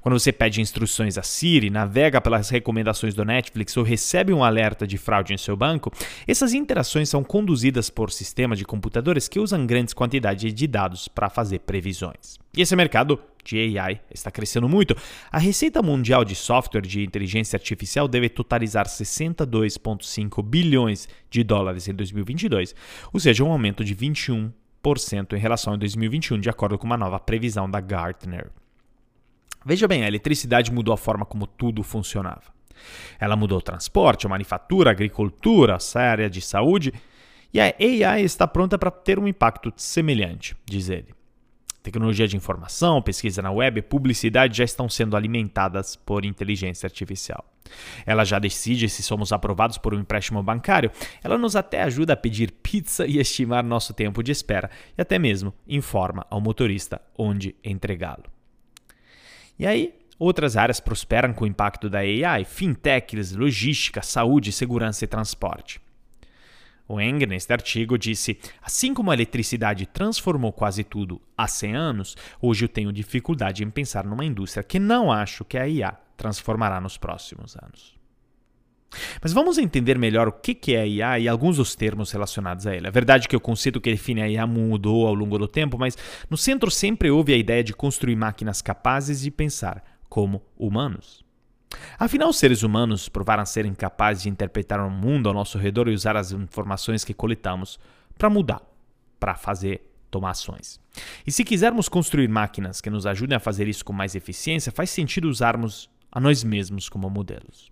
Quando 0.00 0.18
você 0.18 0.32
pede 0.32 0.60
instruções 0.60 1.16
a 1.16 1.22
Siri, 1.22 1.70
navega 1.70 2.20
pelas 2.20 2.50
recomendações 2.50 3.14
do 3.14 3.24
Netflix 3.24 3.76
ou 3.76 3.84
recebe 3.84 4.32
um 4.32 4.42
alerta 4.42 4.86
de 4.86 4.98
fraude 4.98 5.32
em 5.32 5.38
seu 5.38 5.56
banco, 5.56 5.92
essas 6.26 6.52
interações 6.52 7.08
são 7.08 7.22
conduzidas 7.22 7.88
por 7.88 8.10
sistemas 8.10 8.58
de 8.58 8.64
computadores 8.64 9.28
que 9.28 9.38
usam 9.38 9.66
grandes 9.66 9.94
quantidades 9.94 10.52
de 10.52 10.66
dados 10.66 11.06
para 11.06 11.30
fazer 11.30 11.60
previsões. 11.60 12.38
E 12.56 12.62
esse 12.62 12.74
mercado 12.74 13.20
de 13.44 13.78
AI 13.78 14.00
está 14.10 14.30
crescendo 14.30 14.68
muito. 14.68 14.96
A 15.30 15.38
receita 15.38 15.82
mundial 15.82 16.24
de 16.24 16.34
software 16.34 16.82
de 16.82 17.02
inteligência 17.02 17.56
artificial 17.56 18.06
deve 18.08 18.28
totalizar 18.28 18.86
62,5 18.86 20.42
bilhões 20.42 21.08
de 21.28 21.42
dólares 21.42 21.88
em 21.88 21.94
2022, 21.94 22.74
ou 23.12 23.20
seja, 23.20 23.44
um 23.44 23.52
aumento 23.52 23.84
de 23.84 23.94
21% 23.94 24.52
em 25.32 25.38
relação 25.38 25.74
a 25.74 25.76
2021, 25.76 26.40
de 26.40 26.50
acordo 26.50 26.78
com 26.78 26.86
uma 26.86 26.96
nova 26.96 27.18
previsão 27.18 27.70
da 27.70 27.80
Gartner. 27.80 28.50
Veja 29.64 29.86
bem, 29.86 30.04
a 30.04 30.08
eletricidade 30.08 30.72
mudou 30.72 30.94
a 30.94 30.96
forma 30.96 31.26
como 31.26 31.46
tudo 31.46 31.82
funcionava. 31.82 32.60
Ela 33.18 33.36
mudou 33.36 33.58
o 33.58 33.62
transporte, 33.62 34.26
a 34.26 34.28
manufatura, 34.28 34.90
a 34.90 34.92
agricultura, 34.92 35.76
a 35.76 36.00
área 36.00 36.30
de 36.30 36.40
saúde, 36.40 36.92
e 37.52 37.60
a 37.60 37.74
AI 37.78 38.22
está 38.22 38.46
pronta 38.46 38.78
para 38.78 38.90
ter 38.90 39.18
um 39.18 39.28
impacto 39.28 39.72
semelhante, 39.76 40.56
diz 40.64 40.88
ele. 40.88 41.19
Tecnologia 41.82 42.28
de 42.28 42.36
informação, 42.36 43.00
pesquisa 43.00 43.40
na 43.40 43.50
web 43.50 43.80
publicidade 43.82 44.58
já 44.58 44.64
estão 44.64 44.86
sendo 44.88 45.16
alimentadas 45.16 45.96
por 45.96 46.26
inteligência 46.26 46.86
artificial. 46.86 47.42
Ela 48.04 48.24
já 48.24 48.38
decide 48.38 48.88
se 48.88 49.02
somos 49.02 49.32
aprovados 49.32 49.78
por 49.78 49.94
um 49.94 50.00
empréstimo 50.00 50.42
bancário, 50.42 50.90
ela 51.24 51.38
nos 51.38 51.56
até 51.56 51.82
ajuda 51.82 52.12
a 52.12 52.16
pedir 52.16 52.52
pizza 52.52 53.06
e 53.06 53.18
estimar 53.18 53.64
nosso 53.64 53.94
tempo 53.94 54.22
de 54.22 54.30
espera, 54.30 54.70
e 54.96 55.00
até 55.00 55.18
mesmo 55.18 55.54
informa 55.66 56.26
ao 56.28 56.40
motorista 56.40 57.00
onde 57.16 57.56
entregá-lo. 57.64 58.24
E 59.58 59.66
aí, 59.66 59.94
outras 60.18 60.58
áreas 60.58 60.80
prosperam 60.80 61.32
com 61.32 61.44
o 61.44 61.48
impacto 61.48 61.88
da 61.88 62.00
AI, 62.00 62.44
fintechs, 62.44 63.32
logística, 63.32 64.02
saúde, 64.02 64.52
segurança 64.52 65.04
e 65.04 65.08
transporte. 65.08 65.80
O 66.92 67.00
Eng, 67.00 67.24
neste 67.24 67.52
artigo, 67.52 67.96
disse: 67.96 68.36
Assim 68.60 68.92
como 68.92 69.12
a 69.12 69.14
eletricidade 69.14 69.86
transformou 69.86 70.52
quase 70.52 70.82
tudo 70.82 71.22
há 71.38 71.46
100 71.46 71.76
anos, 71.76 72.16
hoje 72.42 72.64
eu 72.64 72.68
tenho 72.68 72.92
dificuldade 72.92 73.62
em 73.62 73.70
pensar 73.70 74.04
numa 74.04 74.24
indústria 74.24 74.64
que 74.64 74.80
não 74.80 75.12
acho 75.12 75.44
que 75.44 75.56
a 75.56 75.68
IA 75.68 75.96
transformará 76.16 76.80
nos 76.80 76.98
próximos 76.98 77.56
anos. 77.62 77.94
Mas 79.22 79.32
vamos 79.32 79.56
entender 79.56 79.96
melhor 79.96 80.26
o 80.26 80.32
que 80.32 80.74
é 80.74 80.80
a 80.80 80.86
IA 80.86 81.18
e 81.20 81.28
alguns 81.28 81.58
dos 81.58 81.76
termos 81.76 82.10
relacionados 82.10 82.66
a 82.66 82.74
ele. 82.74 82.88
É 82.88 82.90
verdade 82.90 83.28
que 83.28 83.36
o 83.36 83.40
conceito 83.40 83.80
que 83.80 83.92
define 83.92 84.22
a 84.22 84.28
IA 84.28 84.44
mudou 84.44 85.06
ao 85.06 85.14
longo 85.14 85.38
do 85.38 85.46
tempo, 85.46 85.78
mas 85.78 85.96
no 86.28 86.36
centro 86.36 86.72
sempre 86.72 87.08
houve 87.08 87.32
a 87.32 87.36
ideia 87.36 87.62
de 87.62 87.72
construir 87.72 88.16
máquinas 88.16 88.60
capazes 88.60 89.20
de 89.20 89.30
pensar 89.30 89.84
como 90.08 90.42
humanos. 90.58 91.24
Afinal, 91.98 92.30
os 92.30 92.38
seres 92.38 92.62
humanos 92.62 93.08
provaram 93.08 93.44
ser 93.44 93.64
incapazes 93.64 94.22
de 94.22 94.28
interpretar 94.28 94.80
o 94.80 94.90
mundo 94.90 95.28
ao 95.28 95.34
nosso 95.34 95.58
redor 95.58 95.88
e 95.88 95.94
usar 95.94 96.16
as 96.16 96.32
informações 96.32 97.04
que 97.04 97.14
coletamos 97.14 97.78
para 98.18 98.30
mudar, 98.30 98.62
para 99.18 99.34
fazer 99.34 99.86
tomar 100.10 100.30
ações. 100.30 100.80
E 101.26 101.30
se 101.30 101.44
quisermos 101.44 101.88
construir 101.88 102.28
máquinas 102.28 102.80
que 102.80 102.90
nos 102.90 103.06
ajudem 103.06 103.36
a 103.36 103.40
fazer 103.40 103.68
isso 103.68 103.84
com 103.84 103.92
mais 103.92 104.14
eficiência, 104.14 104.72
faz 104.72 104.90
sentido 104.90 105.28
usarmos 105.28 105.88
a 106.10 106.18
nós 106.20 106.42
mesmos 106.42 106.88
como 106.88 107.08
modelos. 107.08 107.70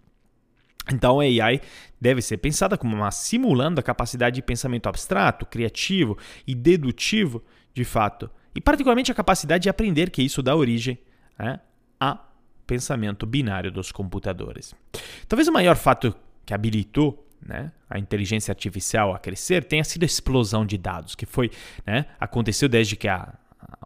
Então, 0.90 1.21
a 1.21 1.25
AI 1.25 1.61
deve 2.00 2.23
ser 2.23 2.38
pensada 2.38 2.78
como 2.78 2.97
uma 2.97 3.11
simulando 3.11 3.81
a 3.81 3.83
capacidade 3.83 4.37
de 4.37 4.43
pensamento 4.43 4.88
abstrato, 4.88 5.45
criativo 5.45 6.17
e 6.47 6.55
dedutivo, 6.55 7.43
de 7.75 7.85
fato, 7.85 8.31
e 8.55 8.61
particularmente 8.61 9.12
a 9.12 9.14
capacidade 9.14 9.64
de 9.64 9.69
aprender, 9.69 10.11
que 10.11 10.23
isso 10.23 10.43
dá 10.43 10.55
origem 10.57 10.99
né, 11.38 11.61
a 12.00 12.27
pensamento 12.68 13.26
binário 13.26 13.72
dos 13.72 13.90
computadores. 13.90 14.75
Talvez 15.26 15.48
o 15.48 15.52
maior 15.52 15.75
fato 15.75 16.14
que 16.44 16.52
habilitou 16.52 17.26
né, 17.44 17.72
a 17.88 17.98
inteligência 17.98 18.52
artificial 18.52 19.14
a 19.14 19.18
crescer 19.18 19.64
tenha 19.64 19.82
sido 19.82 20.02
a 20.02 20.06
explosão 20.06 20.66
de 20.66 20.76
dados, 20.76 21.14
que 21.14 21.25
foi 21.25 21.50
né, 21.87 22.04
aconteceu 22.20 22.68
desde 22.68 22.94
que 22.94 23.08
a, 23.08 23.32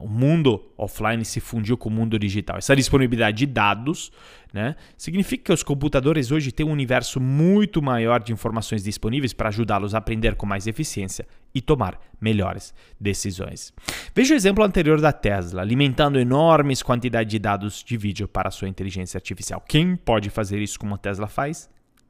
o 0.01 0.09
mundo 0.09 0.73
offline 0.77 1.25
se 1.25 1.41
fundiu 1.41 1.77
com 1.77 1.89
o 1.89 1.93
mundo 1.93 2.19
digital. 2.19 2.57
Essa 2.57 2.75
disponibilidade 2.75 3.39
de 3.39 3.47
dados 3.47 4.13
né, 4.53 4.77
significa 4.97 5.45
que 5.45 5.53
os 5.53 5.63
computadores 5.63 6.31
hoje 6.31 6.53
têm 6.53 6.65
um 6.65 6.71
universo 6.71 7.21
muito 7.21 7.83
maior 7.83 8.23
de 8.23 8.33
informações 8.33 8.85
disponíveis 8.85 9.33
para 9.33 9.49
ajudá-los 9.49 9.95
a 9.95 9.99
aprender 9.99 10.35
com 10.35 10.47
mais 10.47 10.67
eficiência 10.67 11.27
e 11.55 11.61
tomar 11.61 12.01
melhores 12.21 12.75
decisões. 13.01 13.73
Veja 14.15 14.35
o 14.35 14.37
exemplo 14.37 14.65
anterior 14.65 15.01
da 15.01 15.13
Tesla, 15.13 15.63
alimentando 15.63 16.19
enormes 16.19 16.83
quantidades 16.83 17.31
de 17.31 17.39
dados 17.39 17.83
de 17.83 17.97
vídeo 17.97 18.29
para 18.29 18.51
sua 18.51 18.69
inteligência 18.69 19.19
artificial. 19.19 19.63
Quem 19.67 19.97
pode 19.97 20.31
fazer 20.31 20.61
isso 20.61 20.79
como 20.79 20.95
a 20.95 20.99
Tesla 20.99 21.27
faz? 21.27 21.69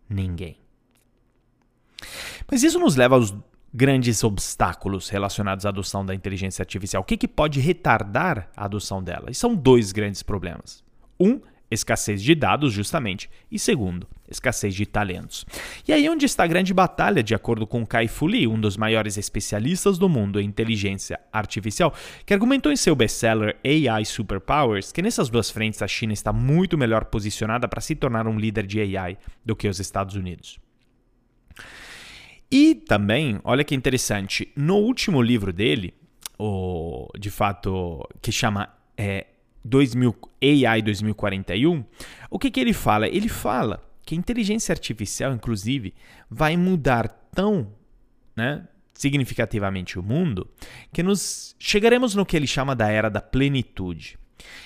Ninguém. 0.09 0.57
Mas 2.51 2.63
isso 2.63 2.79
nos 2.79 2.97
leva 2.97 3.15
aos 3.15 3.35
grandes 3.73 4.23
obstáculos 4.23 5.09
relacionados 5.09 5.65
à 5.65 5.71
adoção 5.71 6.05
da 6.05 6.15
inteligência 6.15 6.63
artificial. 6.63 7.03
O 7.03 7.07
que, 7.07 7.17
que 7.17 7.29
pode 7.29 7.61
retardar 7.61 8.51
a 8.57 8.65
adoção 8.65 9.03
dela? 9.03 9.31
E 9.31 9.35
são 9.35 9.55
dois 9.55 9.93
grandes 9.93 10.23
problemas. 10.23 10.85
Um, 11.19 11.41
escassez 11.71 12.23
de 12.23 12.35
dados, 12.35 12.73
justamente, 12.73 13.31
e 13.51 13.59
segundo, 13.59 14.07
escassez 14.29 14.75
de 14.75 14.85
talentos. 14.85 15.47
E 15.89 15.93
aí 15.93 16.07
é 16.07 16.11
onde 16.11 16.27
está 16.27 16.45
a 16.45 16.47
grande 16.47 16.75
batalha, 16.75 17.23
de 17.23 17.35
acordo 17.35 17.67
com 17.67 17.87
Kai 17.87 18.09
Fu 18.09 18.27
Lee, 18.27 18.47
um 18.47 18.61
dos 18.61 18.77
maiores 18.77 19.17
especialistas 19.17 19.97
do 19.97 20.09
mundo 20.09 20.39
em 20.39 20.45
inteligência 20.45 21.19
artificial, 21.33 21.95
que 22.27 22.35
argumentou 22.35 22.71
em 22.71 22.77
seu 22.77 22.95
best-seller 22.95 23.57
AI 23.65 24.05
Superpowers 24.05 24.93
que 24.93 25.01
nessas 25.01 25.31
duas 25.31 25.51
frentes 25.51 25.81
a 25.81 25.89
China 25.89 26.13
está 26.13 26.33
muito 26.33 26.77
melhor 26.77 27.07
posicionada 27.07 27.67
para 27.67 27.81
se 27.81 27.95
tornar 27.95 28.27
um 28.27 28.39
líder 28.39 28.67
de 28.67 28.97
AI 28.97 29.17
do 29.45 29.57
que 29.57 29.67
os 29.67 29.81
Estados 29.81 30.15
Unidos. 30.15 30.59
E 32.53 32.75
também, 32.75 33.41
olha 33.45 33.65
que 33.65 33.75
interessante, 33.75 34.53
no 34.55 34.77
último 34.77 35.23
livro 35.23 35.55
dele, 35.55 35.95
o, 36.39 37.09
de 37.19 37.31
fato, 37.31 38.07
que 38.21 38.31
chama 38.31 38.69
é, 38.95 39.27
2000, 39.65 40.15
AI 40.67 40.83
2041, 40.83 41.83
o 42.29 42.39
que, 42.39 42.51
que 42.51 42.61
ele 42.61 42.75
fala? 42.75 43.09
Ele 43.09 43.31
fala 43.31 43.83
que 44.05 44.15
a 44.15 44.19
inteligência 44.19 44.71
artificial, 44.71 45.33
inclusive, 45.33 45.95
vai 46.31 46.55
mudar 46.59 47.09
tão 47.35 47.73
né, 48.37 48.69
significativamente 48.93 49.99
o 49.99 50.03
mundo 50.03 50.47
que 50.93 51.03
nos 51.03 51.57
chegaremos 51.59 52.15
no 52.15 52.27
que 52.27 52.37
ele 52.37 52.47
chama 52.47 52.77
da 52.77 52.91
era 52.91 53.09
da 53.09 53.23
plenitude. 53.23 54.19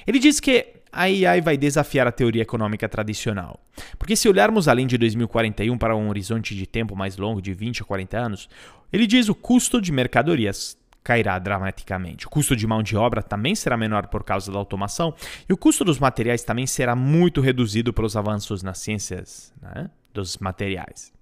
Ele 0.05 0.19
diz 0.19 0.40
que 0.40 0.75
a 0.96 1.02
AI 1.02 1.42
vai 1.42 1.58
desafiar 1.58 2.06
a 2.06 2.12
teoria 2.12 2.40
econômica 2.40 2.88
tradicional. 2.88 3.60
Porque 3.98 4.16
se 4.16 4.30
olharmos 4.30 4.66
além 4.66 4.86
de 4.86 4.96
2041 4.96 5.76
para 5.76 5.94
um 5.94 6.08
horizonte 6.08 6.54
de 6.56 6.66
tempo 6.66 6.96
mais 6.96 7.18
longo, 7.18 7.42
de 7.42 7.52
20 7.52 7.82
a 7.82 7.84
40 7.84 8.18
anos, 8.18 8.48
ele 8.90 9.06
diz 9.06 9.28
o 9.28 9.34
custo 9.34 9.78
de 9.78 9.92
mercadorias 9.92 10.78
cairá 11.04 11.38
dramaticamente. 11.38 12.26
O 12.26 12.30
custo 12.30 12.56
de 12.56 12.66
mão 12.66 12.82
de 12.82 12.96
obra 12.96 13.22
também 13.22 13.54
será 13.54 13.76
menor 13.76 14.06
por 14.06 14.24
causa 14.24 14.50
da 14.50 14.58
automação 14.58 15.14
e 15.46 15.52
o 15.52 15.56
custo 15.56 15.84
dos 15.84 15.98
materiais 15.98 16.42
também 16.42 16.66
será 16.66 16.96
muito 16.96 17.42
reduzido 17.42 17.92
pelos 17.92 18.16
avanços 18.16 18.62
nas 18.62 18.78
ciências 18.78 19.52
né, 19.60 19.90
dos 20.14 20.38
materiais. 20.38 21.12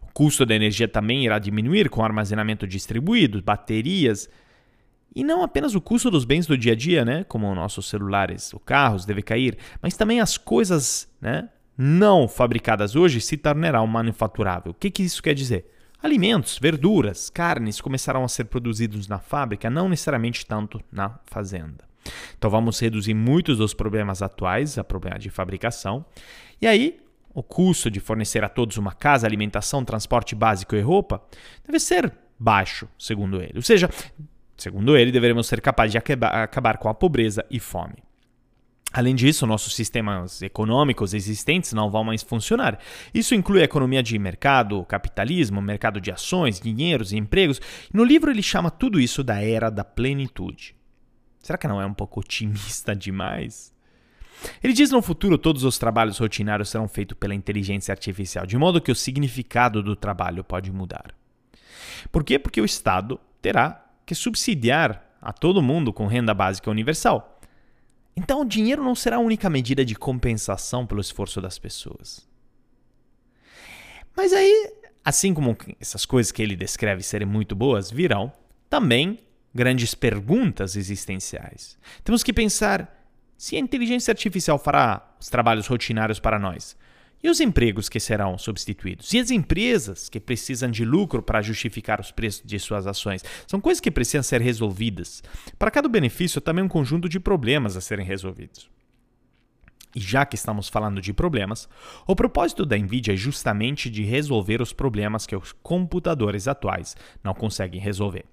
O 0.00 0.12
custo 0.12 0.46
da 0.46 0.54
energia 0.54 0.86
também 0.86 1.24
irá 1.24 1.40
diminuir 1.40 1.90
com 1.90 2.04
armazenamento 2.04 2.68
distribuído, 2.68 3.42
baterias, 3.42 4.30
e 5.18 5.24
não 5.24 5.42
apenas 5.42 5.74
o 5.74 5.80
custo 5.80 6.12
dos 6.12 6.24
bens 6.24 6.46
do 6.46 6.56
dia 6.56 6.74
a 6.74 6.76
dia, 6.76 7.04
né, 7.04 7.24
como 7.24 7.52
nossos 7.52 7.88
celulares 7.88 8.54
ou 8.54 8.60
carros, 8.60 9.04
deve 9.04 9.20
cair, 9.20 9.58
mas 9.82 9.96
também 9.96 10.20
as 10.20 10.38
coisas 10.38 11.12
né, 11.20 11.48
não 11.76 12.28
fabricadas 12.28 12.94
hoje 12.94 13.20
se 13.20 13.36
tornarão 13.36 13.84
manufaturável. 13.84 14.70
O 14.70 14.74
que, 14.74 14.92
que 14.92 15.02
isso 15.02 15.20
quer 15.20 15.34
dizer? 15.34 15.74
Alimentos, 16.00 16.56
verduras, 16.56 17.30
carnes 17.30 17.80
começarão 17.80 18.22
a 18.22 18.28
ser 18.28 18.44
produzidos 18.44 19.08
na 19.08 19.18
fábrica, 19.18 19.68
não 19.68 19.88
necessariamente 19.88 20.46
tanto 20.46 20.80
na 20.92 21.18
fazenda. 21.24 21.84
Então 22.38 22.48
vamos 22.48 22.78
reduzir 22.78 23.12
muitos 23.12 23.58
dos 23.58 23.74
problemas 23.74 24.22
atuais, 24.22 24.78
a 24.78 24.84
problema 24.84 25.18
de 25.18 25.30
fabricação. 25.30 26.06
E 26.62 26.66
aí, 26.68 27.00
o 27.34 27.42
custo 27.42 27.90
de 27.90 27.98
fornecer 27.98 28.44
a 28.44 28.48
todos 28.48 28.76
uma 28.76 28.92
casa, 28.92 29.26
alimentação, 29.26 29.84
transporte 29.84 30.36
básico 30.36 30.76
e 30.76 30.80
roupa 30.80 31.20
deve 31.66 31.80
ser 31.80 32.14
baixo, 32.38 32.88
segundo 32.96 33.42
ele. 33.42 33.54
Ou 33.56 33.62
seja, 33.62 33.90
Segundo 34.58 34.96
ele, 34.96 35.12
deveremos 35.12 35.46
ser 35.46 35.60
capazes 35.60 35.92
de 35.92 35.98
acabar 35.98 36.78
com 36.78 36.88
a 36.88 36.94
pobreza 36.94 37.46
e 37.48 37.60
fome. 37.60 38.02
Além 38.92 39.14
disso, 39.14 39.46
nossos 39.46 39.74
sistemas 39.74 40.42
econômicos 40.42 41.14
existentes 41.14 41.72
não 41.72 41.90
vão 41.90 42.02
mais 42.02 42.22
funcionar. 42.22 42.78
Isso 43.14 43.34
inclui 43.34 43.60
a 43.60 43.64
economia 43.64 44.02
de 44.02 44.18
mercado, 44.18 44.84
capitalismo, 44.86 45.62
mercado 45.62 46.00
de 46.00 46.10
ações, 46.10 46.58
dinheiros 46.58 47.12
e 47.12 47.16
empregos. 47.16 47.60
No 47.92 48.02
livro 48.02 48.30
ele 48.30 48.42
chama 48.42 48.70
tudo 48.70 48.98
isso 48.98 49.22
da 49.22 49.40
era 49.40 49.70
da 49.70 49.84
plenitude. 49.84 50.74
Será 51.38 51.56
que 51.56 51.68
não 51.68 51.80
é 51.80 51.86
um 51.86 51.94
pouco 51.94 52.18
otimista 52.18 52.96
demais? 52.96 53.72
Ele 54.62 54.72
diz 54.72 54.90
no 54.90 55.02
futuro 55.02 55.38
todos 55.38 55.64
os 55.64 55.78
trabalhos 55.78 56.18
rotinários 56.18 56.70
serão 56.70 56.88
feitos 56.88 57.16
pela 57.18 57.34
inteligência 57.34 57.92
artificial, 57.92 58.46
de 58.46 58.56
modo 58.56 58.80
que 58.80 58.90
o 58.90 58.96
significado 58.96 59.82
do 59.82 59.94
trabalho 59.94 60.42
pode 60.42 60.72
mudar. 60.72 61.14
Por 62.10 62.24
quê? 62.24 62.38
Porque 62.38 62.60
o 62.60 62.64
Estado 62.64 63.20
terá 63.42 63.84
que 64.08 64.14
subsidiar 64.14 65.06
a 65.20 65.34
todo 65.34 65.60
mundo 65.60 65.92
com 65.92 66.06
renda 66.06 66.32
básica 66.32 66.70
universal. 66.70 67.38
Então, 68.16 68.40
o 68.40 68.44
dinheiro 68.44 68.82
não 68.82 68.94
será 68.94 69.16
a 69.16 69.20
única 69.20 69.50
medida 69.50 69.84
de 69.84 69.94
compensação 69.94 70.86
pelo 70.86 71.02
esforço 71.02 71.42
das 71.42 71.58
pessoas. 71.58 72.26
Mas 74.16 74.32
aí, 74.32 74.72
assim 75.04 75.34
como 75.34 75.54
essas 75.78 76.06
coisas 76.06 76.32
que 76.32 76.42
ele 76.42 76.56
descreve 76.56 77.02
serem 77.02 77.28
muito 77.28 77.54
boas, 77.54 77.90
virão 77.90 78.32
também 78.70 79.18
grandes 79.54 79.94
perguntas 79.94 80.74
existenciais. 80.74 81.76
Temos 82.02 82.22
que 82.22 82.32
pensar 82.32 83.06
se 83.36 83.56
a 83.56 83.60
inteligência 83.60 84.10
artificial 84.10 84.58
fará 84.58 85.14
os 85.20 85.28
trabalhos 85.28 85.66
rotinários 85.66 86.18
para 86.18 86.38
nós, 86.38 86.78
e 87.22 87.28
os 87.28 87.40
empregos 87.40 87.88
que 87.88 87.98
serão 87.98 88.38
substituídos? 88.38 89.12
E 89.12 89.18
as 89.18 89.30
empresas 89.30 90.08
que 90.08 90.20
precisam 90.20 90.70
de 90.70 90.84
lucro 90.84 91.22
para 91.22 91.42
justificar 91.42 92.00
os 92.00 92.12
preços 92.12 92.42
de 92.44 92.58
suas 92.58 92.86
ações? 92.86 93.24
São 93.46 93.60
coisas 93.60 93.80
que 93.80 93.90
precisam 93.90 94.22
ser 94.22 94.40
resolvidas. 94.40 95.22
Para 95.58 95.70
cada 95.70 95.88
benefício, 95.88 96.40
também 96.40 96.64
um 96.64 96.68
conjunto 96.68 97.08
de 97.08 97.18
problemas 97.18 97.76
a 97.76 97.80
serem 97.80 98.06
resolvidos. 98.06 98.70
E 99.94 100.00
já 100.00 100.24
que 100.24 100.36
estamos 100.36 100.68
falando 100.68 101.00
de 101.00 101.12
problemas, 101.12 101.68
o 102.06 102.14
propósito 102.14 102.64
da 102.64 102.76
NVIDIA 102.76 103.14
é 103.14 103.16
justamente 103.16 103.90
de 103.90 104.04
resolver 104.04 104.62
os 104.62 104.72
problemas 104.72 105.26
que 105.26 105.34
os 105.34 105.52
computadores 105.52 106.46
atuais 106.46 106.96
não 107.24 107.34
conseguem 107.34 107.80
resolver. 107.80 108.24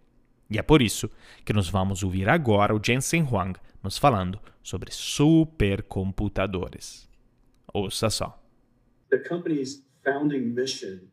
E 0.49 0.59
é 0.59 0.61
por 0.61 0.81
isso 0.81 1.09
que 1.43 1.53
nós 1.53 1.67
vamos 1.67 2.03
ouvir 2.03 2.29
agora 2.29 2.75
o 2.75 2.81
Jensen 2.83 3.23
Huang 3.23 3.59
nos 3.81 3.97
falando 3.97 4.39
sobre 4.61 4.91
supercomputadores. 4.91 7.09
Ouça 7.73 8.09
só. 8.09 8.44
The 9.09 9.19
company's 9.19 9.81
founding 10.03 10.53
mission 10.53 11.09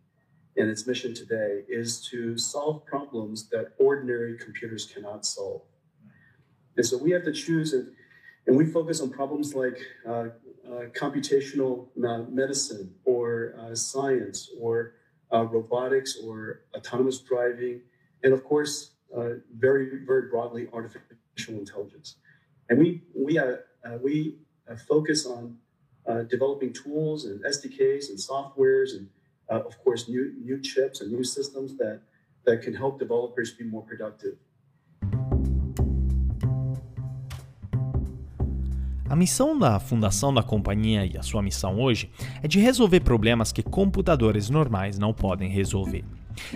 and 0.57 0.69
its 0.69 0.87
mission 0.87 1.15
today 1.15 1.63
is 1.69 2.07
to 2.11 2.37
solve 2.37 2.85
problems 2.85 3.49
that 3.51 3.73
ordinary 3.79 4.37
computers 4.37 4.87
cannot 4.87 5.25
solve. 5.25 5.63
And 6.77 6.85
so 6.85 6.97
we 6.97 7.11
have 7.11 7.25
to 7.25 7.33
choose, 7.33 7.73
and, 7.73 7.93
and 8.47 8.57
we 8.57 8.67
focus 8.67 9.01
on 9.01 9.11
problems 9.11 9.55
like 9.55 9.79
uh, 10.07 10.11
uh, 10.11 10.87
computational 10.95 11.89
uh, 12.05 12.25
medicine 12.31 12.95
or 13.05 13.55
uh, 13.59 13.75
science 13.75 14.51
or 14.61 14.95
uh, 15.33 15.45
robotics 15.45 16.19
or 16.23 16.63
autonomous 16.75 17.19
driving, 17.19 17.81
and 18.23 18.33
of 18.33 18.45
course, 18.45 18.93
uh, 19.17 19.31
very, 19.57 20.05
very 20.07 20.29
broadly, 20.29 20.69
artificial 20.73 21.55
intelligence. 21.55 22.17
And 22.69 22.79
we, 22.79 23.03
we, 23.15 23.39
we 24.03 24.39
focus 24.89 25.27
on 25.27 25.57
uh, 26.07 26.23
developing 26.29 26.73
tools 26.73 27.25
and 27.25 27.43
SDKs 27.45 28.11
and 28.11 28.19
softwares 28.19 28.97
and, 28.97 29.09
uh, 29.49 29.67
of 29.67 29.79
course, 29.85 30.09
new, 30.09 30.33
new 30.45 30.61
chips 30.61 31.01
and 31.01 31.11
new 31.11 31.25
systems 31.25 31.77
that, 31.79 32.01
that 32.45 32.63
can 32.63 32.75
help 32.75 32.99
developers 32.99 33.53
be 33.53 33.65
more 33.65 33.83
productive. 33.83 34.37
A 39.09 39.15
missão 39.15 39.59
da 39.59 39.79
fundação 39.79 40.33
da 40.33 40.43
companhia 40.43 41.05
e 41.05 41.19
a 41.19 41.23
sua 41.23 41.43
missão 41.43 41.79
hoje 41.79 42.11
é 42.43 42.49
de 42.49 42.59
resolver 42.59 43.01
problemas 43.01 43.53
que 43.53 43.63
computadores 43.63 44.49
normais 44.49 44.99
não 44.99 45.13
podem 45.13 45.51
resolver. 45.51 46.03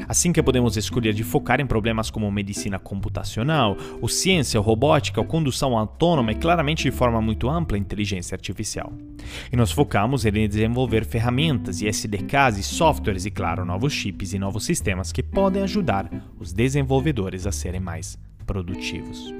Assim 0.08 0.32
que 0.32 0.42
podemos 0.42 0.76
escolher 0.76 1.12
de 1.12 1.24
focar 1.24 1.60
em 1.60 1.66
problemas 1.66 2.10
como 2.10 2.30
medicina 2.30 2.78
computacional, 2.78 3.76
ou 4.00 4.08
ciência, 4.08 4.58
ou 4.58 4.64
robótica, 4.64 5.20
ou 5.20 5.26
condução 5.26 5.76
autônoma 5.76 6.32
e 6.32 6.34
claramente 6.34 6.84
de 6.84 6.90
forma 6.90 7.20
muito 7.20 7.48
ampla 7.48 7.78
inteligência 7.78 8.34
artificial. 8.34 8.92
E 9.52 9.56
nós 9.56 9.72
focamos 9.72 10.24
em 10.24 10.48
desenvolver 10.48 11.04
ferramentas 11.04 11.80
e 11.80 11.86
SDKs 11.86 12.58
e 12.58 12.62
softwares 12.62 13.24
e, 13.24 13.30
claro, 13.30 13.64
novos 13.64 13.92
chips 13.92 14.32
e 14.32 14.38
novos 14.38 14.64
sistemas 14.64 15.12
que 15.12 15.22
podem 15.22 15.62
ajudar 15.62 16.10
os 16.38 16.52
desenvolvedores 16.52 17.46
a 17.46 17.52
serem 17.52 17.80
mais 17.80 18.18
produtivos. 18.46 19.34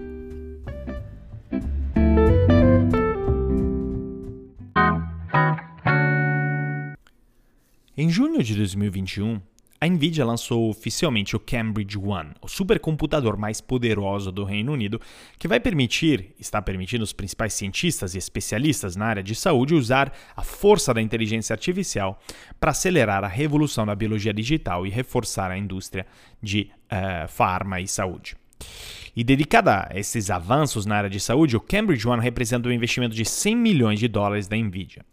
Em 7.98 8.10
junho 8.10 8.42
de 8.42 8.54
2021, 8.54 9.40
a 9.80 9.86
Nvidia 9.86 10.24
lançou 10.24 10.70
oficialmente 10.70 11.36
o 11.36 11.40
Cambridge 11.40 11.98
One, 11.98 12.30
o 12.40 12.48
supercomputador 12.48 13.36
mais 13.36 13.60
poderoso 13.60 14.32
do 14.32 14.44
Reino 14.44 14.72
Unido, 14.72 15.00
que 15.38 15.48
vai 15.48 15.60
permitir, 15.60 16.34
está 16.38 16.62
permitindo 16.62 17.04
os 17.04 17.12
principais 17.12 17.54
cientistas 17.54 18.14
e 18.14 18.18
especialistas 18.18 18.96
na 18.96 19.06
área 19.06 19.22
de 19.22 19.34
saúde 19.34 19.74
usar 19.74 20.12
a 20.36 20.42
força 20.42 20.94
da 20.94 21.02
inteligência 21.02 21.54
artificial 21.54 22.20
para 22.58 22.70
acelerar 22.70 23.24
a 23.24 23.28
revolução 23.28 23.84
da 23.84 23.94
biologia 23.94 24.32
digital 24.32 24.86
e 24.86 24.90
reforçar 24.90 25.50
a 25.50 25.58
indústria 25.58 26.06
de 26.42 26.70
uh, 26.86 27.28
farma 27.28 27.80
e 27.80 27.86
saúde. 27.86 28.36
E 29.14 29.24
dedicada 29.24 29.88
a 29.90 29.98
esses 29.98 30.30
avanços 30.30 30.84
na 30.84 30.96
área 30.96 31.10
de 31.10 31.18
saúde, 31.18 31.56
o 31.56 31.60
Cambridge 31.60 32.06
One 32.06 32.22
representa 32.22 32.68
um 32.68 32.72
investimento 32.72 33.14
de 33.14 33.24
100 33.24 33.56
milhões 33.56 33.98
de 33.98 34.08
dólares 34.08 34.46
da 34.46 34.56
Nvidia. 34.56 35.04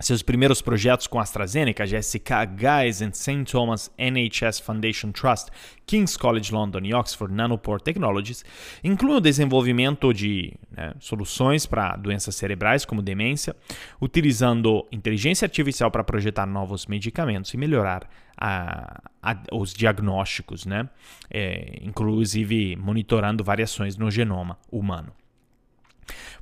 Seus 0.00 0.22
primeiros 0.22 0.60
projetos 0.60 1.06
com 1.06 1.20
AstraZeneca, 1.20 1.86
GSK, 1.86 2.30
Guy's 2.58 3.00
and 3.00 3.12
St. 3.12 3.44
Thomas 3.44 3.90
NHS 3.96 4.58
Foundation 4.58 5.12
Trust, 5.12 5.50
King's 5.86 6.16
College 6.16 6.52
London 6.52 6.80
e 6.82 6.92
Oxford 6.92 7.32
Nanopore 7.32 7.80
Technologies 7.80 8.44
incluem 8.82 9.16
o 9.16 9.20
desenvolvimento 9.20 10.12
de 10.12 10.52
né, 10.76 10.94
soluções 10.98 11.64
para 11.64 11.94
doenças 11.96 12.34
cerebrais 12.34 12.84
como 12.84 13.00
demência, 13.00 13.54
utilizando 14.00 14.84
inteligência 14.90 15.46
artificial 15.46 15.90
para 15.92 16.02
projetar 16.02 16.44
novos 16.44 16.86
medicamentos 16.86 17.54
e 17.54 17.56
melhorar 17.56 18.08
a, 18.36 19.00
a, 19.22 19.36
os 19.52 19.72
diagnósticos, 19.72 20.66
né? 20.66 20.88
É, 21.30 21.78
inclusive 21.82 22.74
monitorando 22.76 23.44
variações 23.44 23.96
no 23.96 24.10
genoma 24.10 24.58
humano. 24.72 25.12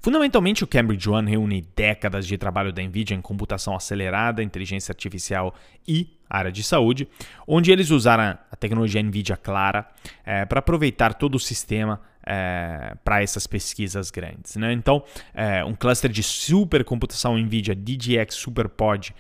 Fundamentalmente, 0.01 0.65
o 0.65 0.67
Cambridge 0.67 1.09
One 1.09 1.31
reúne 1.31 1.65
décadas 1.77 2.27
de 2.27 2.37
trabalho 2.37 2.73
da 2.73 2.83
NVIDIA 2.83 3.17
em 3.17 3.21
computação 3.21 3.75
acelerada, 3.75 4.43
inteligência 4.43 4.93
artificial 4.93 5.55
e 5.87 6.09
área 6.29 6.51
de 6.51 6.63
saúde, 6.63 7.07
onde 7.47 7.71
eles 7.71 7.91
usaram 7.91 8.39
a 8.51 8.57
tecnologia 8.57 9.03
NVIDIA 9.03 9.37
Clara 9.37 9.87
é, 10.25 10.45
para 10.47 10.61
aproveitar 10.61 11.15
todo 11.15 11.35
o 11.35 11.39
sistema 11.39 12.01
é, 12.25 12.97
para 13.05 13.23
essas 13.23 13.47
pesquisas 13.47 14.11
grandes. 14.11 14.57
Né? 14.57 14.73
Então, 14.73 15.05
é, 15.35 15.63
um 15.65 15.75
cluster 15.75 16.11
de 16.11 16.23
supercomputação 16.23 17.37
NVIDIA 17.37 17.75
DGX 17.75 18.35
SuperPod 18.35 19.15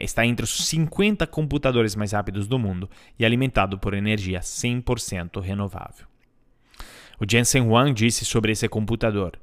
está 0.00 0.24
entre 0.24 0.44
os 0.44 0.66
50 0.66 1.26
computadores 1.26 1.96
mais 1.96 2.12
rápidos 2.12 2.46
do 2.46 2.58
mundo 2.58 2.88
e 3.18 3.24
alimentado 3.24 3.78
por 3.78 3.94
energia 3.94 4.40
100% 4.40 5.40
renovável. 5.40 6.06
O 7.18 7.24
Jensen 7.28 7.62
Huang 7.62 7.92
disse 7.92 8.24
sobre 8.24 8.52
esse 8.52 8.68
computador 8.68 9.38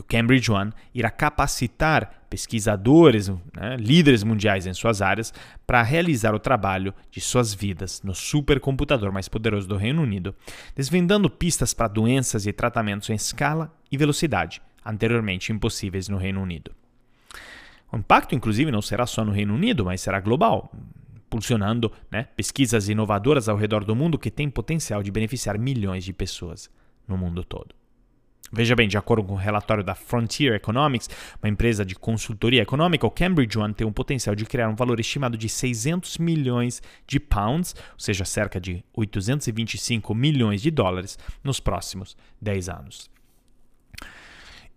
o 0.00 0.04
Cambridge 0.04 0.50
One 0.50 0.72
irá 0.94 1.10
capacitar 1.10 2.24
pesquisadores, 2.30 3.28
né, 3.28 3.76
líderes 3.78 4.24
mundiais 4.24 4.66
em 4.66 4.72
suas 4.72 5.02
áreas, 5.02 5.34
para 5.66 5.82
realizar 5.82 6.34
o 6.34 6.38
trabalho 6.38 6.94
de 7.10 7.20
suas 7.20 7.52
vidas 7.52 8.00
no 8.02 8.14
supercomputador 8.14 9.12
mais 9.12 9.28
poderoso 9.28 9.68
do 9.68 9.76
Reino 9.76 10.02
Unido, 10.02 10.34
desvendando 10.74 11.28
pistas 11.28 11.74
para 11.74 11.88
doenças 11.88 12.46
e 12.46 12.52
tratamentos 12.52 13.10
em 13.10 13.14
escala 13.14 13.72
e 13.90 13.96
velocidade 13.96 14.62
anteriormente 14.84 15.52
impossíveis 15.52 16.08
no 16.08 16.16
Reino 16.16 16.42
Unido. 16.42 16.72
O 17.90 17.96
impacto, 17.96 18.34
inclusive, 18.34 18.70
não 18.70 18.82
será 18.82 19.06
só 19.06 19.24
no 19.24 19.32
Reino 19.32 19.54
Unido, 19.54 19.84
mas 19.84 20.00
será 20.00 20.18
global, 20.18 20.72
impulsionando 21.26 21.92
né, 22.10 22.24
pesquisas 22.34 22.88
inovadoras 22.88 23.48
ao 23.48 23.56
redor 23.56 23.84
do 23.84 23.94
mundo 23.94 24.18
que 24.18 24.30
têm 24.30 24.50
potencial 24.50 25.02
de 25.02 25.10
beneficiar 25.10 25.58
milhões 25.58 26.04
de 26.04 26.12
pessoas 26.12 26.70
no 27.06 27.16
mundo 27.16 27.44
todo. 27.44 27.74
Veja 28.52 28.76
bem, 28.76 28.86
de 28.86 28.98
acordo 28.98 29.24
com 29.24 29.32
o 29.32 29.36
relatório 29.36 29.82
da 29.82 29.94
Frontier 29.94 30.54
Economics, 30.54 31.08
uma 31.42 31.48
empresa 31.48 31.86
de 31.86 31.94
consultoria 31.94 32.60
econômica, 32.60 33.06
o 33.06 33.10
Cambridge 33.10 33.58
One 33.58 33.72
tem 33.72 33.86
um 33.86 33.92
potencial 33.92 34.34
de 34.34 34.44
criar 34.44 34.68
um 34.68 34.74
valor 34.74 35.00
estimado 35.00 35.38
de 35.38 35.48
600 35.48 36.18
milhões 36.18 36.82
de 37.06 37.18
pounds, 37.18 37.74
ou 37.92 38.00
seja, 38.00 38.26
cerca 38.26 38.60
de 38.60 38.84
825 38.94 40.14
milhões 40.14 40.60
de 40.60 40.70
dólares, 40.70 41.18
nos 41.42 41.60
próximos 41.60 42.14
10 42.42 42.68
anos. 42.68 43.10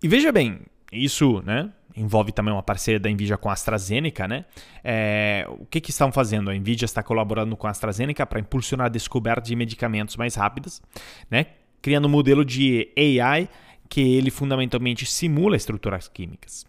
E 0.02 0.08
veja 0.08 0.32
bem, 0.32 0.62
isso 0.90 1.42
né, 1.46 1.70
envolve 1.98 2.32
também 2.32 2.54
uma 2.54 2.64
parceria 2.64 3.00
da 3.00 3.10
Nvidia 3.10 3.38
com 3.38 3.50
a 3.50 3.54
AstraZeneca, 3.54 4.26
né? 4.26 4.46
É, 4.84 5.46
o 5.50 5.66
que, 5.66 5.82
que 5.82 5.90
estão 5.90 6.14
fazendo? 6.14 6.50
A 6.50 6.54
Nvidia 6.54 6.86
está 6.86 7.04
colaborando 7.04 7.58
com 7.58 7.68
a 7.68 7.72
AstraZeneca 7.72 8.26
para 8.26 8.40
impulsionar 8.40 8.88
a 8.88 8.90
descoberta 8.90 9.42
de 9.42 9.56
medicamentos 9.56 10.16
mais 10.16 10.36
rápidas, 10.36 10.82
né? 11.30 11.48
Criando 11.82 12.06
um 12.06 12.12
modelo 12.12 12.46
de 12.46 12.90
AI 12.98 13.50
que 13.90 14.02
ele 14.02 14.32
fundamentalmente 14.32 15.06
simula 15.06 15.56
estruturas 15.56 16.08
químicas. 16.08 16.66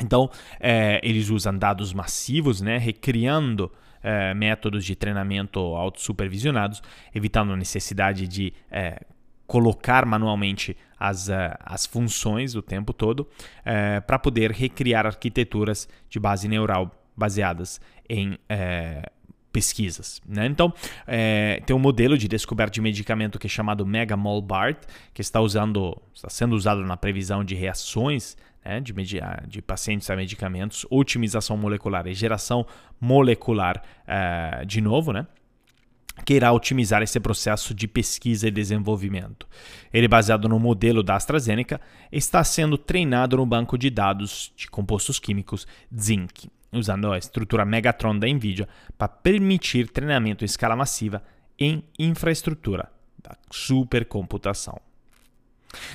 Então, 0.00 0.30
é, 0.60 1.00
eles 1.02 1.28
usam 1.28 1.56
dados 1.56 1.92
massivos, 1.92 2.60
né, 2.60 2.78
recriando 2.78 3.70
é, 4.02 4.32
métodos 4.32 4.84
de 4.84 4.94
treinamento 4.94 5.58
auto-supervisionados, 5.58 6.82
evitando 7.12 7.52
a 7.52 7.56
necessidade 7.56 8.28
de 8.28 8.52
é, 8.70 9.00
colocar 9.48 10.04
manualmente 10.04 10.76
as, 11.00 11.28
uh, 11.28 11.56
as 11.60 11.86
funções 11.86 12.54
o 12.54 12.60
tempo 12.60 12.92
todo, 12.92 13.20
uh, 13.20 14.02
para 14.06 14.18
poder 14.18 14.52
recriar 14.52 15.06
arquiteturas 15.06 15.88
de 16.08 16.20
base 16.20 16.46
neural 16.46 16.92
baseadas 17.16 17.80
em 18.08 18.32
uh, 18.34 18.38
pesquisas. 19.58 20.22
Né? 20.24 20.46
Então, 20.46 20.72
é, 21.04 21.60
tem 21.66 21.74
um 21.74 21.80
modelo 21.80 22.16
de 22.16 22.28
descoberta 22.28 22.74
de 22.74 22.80
medicamento 22.80 23.40
que 23.40 23.48
é 23.48 23.50
chamado 23.50 23.84
Megamolbart, 23.84 24.78
que 25.12 25.20
está, 25.20 25.40
usando, 25.40 26.00
está 26.14 26.30
sendo 26.30 26.54
usado 26.54 26.84
na 26.84 26.96
previsão 26.96 27.42
de 27.42 27.56
reações 27.56 28.36
né, 28.64 28.78
de, 28.78 28.94
de, 29.48 29.60
pacientes 29.60 30.08
a 30.10 30.14
medicamentos, 30.14 30.86
otimização 30.88 31.56
molecular 31.56 32.06
e 32.06 32.14
geração 32.14 32.64
molecular 33.00 33.82
é, 34.06 34.64
de 34.64 34.80
novo, 34.80 35.12
né? 35.12 35.26
que 36.24 36.34
irá 36.34 36.52
otimizar 36.52 37.02
esse 37.02 37.18
processo 37.18 37.74
de 37.74 37.88
pesquisa 37.88 38.46
e 38.46 38.50
desenvolvimento. 38.50 39.46
Ele, 39.92 40.06
baseado 40.06 40.48
no 40.48 40.58
modelo 40.58 41.02
da 41.02 41.16
AstraZeneca, 41.16 41.80
está 42.10 42.42
sendo 42.44 42.78
treinado 42.78 43.36
no 43.36 43.46
banco 43.46 43.76
de 43.76 43.88
dados 43.88 44.52
de 44.56 44.68
compostos 44.68 45.18
químicos 45.20 45.66
Zinc, 45.96 46.48
usando 46.72 47.12
a 47.12 47.18
estrutura 47.18 47.64
Megatron 47.64 48.18
da 48.18 48.26
NVIDIA 48.26 48.68
para 48.96 49.08
permitir 49.08 49.88
treinamento 49.88 50.44
em 50.44 50.46
escala 50.46 50.76
massiva 50.76 51.22
em 51.58 51.82
infraestrutura 51.98 52.90
da 53.18 53.36
supercomputação. 53.50 54.80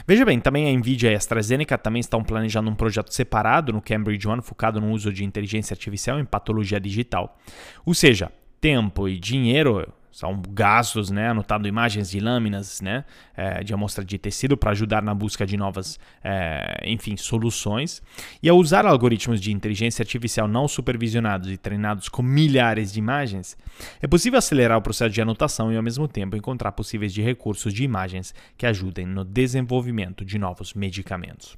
Veja 0.06 0.24
bem, 0.24 0.40
também 0.40 0.68
a 0.68 0.78
Nvidia 0.78 1.12
e 1.12 1.16
a 1.16 1.18
AstraZeneca 1.18 1.78
também 1.78 2.00
estão 2.00 2.24
planejando 2.24 2.70
um 2.70 2.76
projeto 2.76 3.12
separado 3.12 3.74
no 3.74 3.82
Cambridge 3.82 4.28
One 4.28 4.42
focado 4.42 4.80
no 4.80 4.92
uso 4.92 5.12
de 5.12 5.24
inteligência 5.24 5.74
artificial 5.74 6.20
em 6.20 6.26
patologia 6.26 6.80
digital. 6.80 7.38
Ou 7.86 7.94
seja, 7.94 8.32
tempo 8.62 9.08
e 9.08 9.18
dinheiro 9.18 9.92
são 10.14 10.40
gastos, 10.50 11.10
né, 11.10 11.30
anotando 11.30 11.68
imagens 11.68 12.12
de 12.12 12.20
lâminas, 12.20 12.80
né, 12.82 13.04
é, 13.36 13.64
de 13.64 13.74
amostra 13.74 14.06
de 14.06 14.20
tecido 14.20 14.56
para 14.56 14.70
ajudar 14.70 15.02
na 15.02 15.14
busca 15.14 15.44
de 15.44 15.58
novas, 15.58 16.00
é, 16.24 16.84
enfim, 16.86 17.18
soluções. 17.18 18.00
E 18.42 18.48
ao 18.48 18.56
usar 18.56 18.86
algoritmos 18.86 19.42
de 19.42 19.52
inteligência 19.52 20.04
artificial 20.04 20.48
não 20.48 20.68
supervisionados 20.68 21.50
e 21.50 21.58
treinados 21.58 22.10
com 22.10 22.22
milhares 22.22 22.94
de 22.94 23.00
imagens, 23.00 23.58
é 24.00 24.08
possível 24.08 24.38
acelerar 24.38 24.78
o 24.78 24.84
processo 24.84 25.12
de 25.12 25.22
anotação 25.22 25.74
e 25.74 25.78
ao 25.78 25.82
mesmo 25.82 26.08
tempo 26.08 26.38
encontrar 26.38 26.74
possíveis 26.74 27.12
de 27.12 27.24
recursos 27.24 27.74
de 27.74 27.84
imagens 27.84 28.36
que 28.56 28.68
ajudem 28.68 29.08
no 29.08 29.26
desenvolvimento 29.26 30.24
de 30.24 30.38
novos 30.38 30.76
medicamentos. 30.76 31.56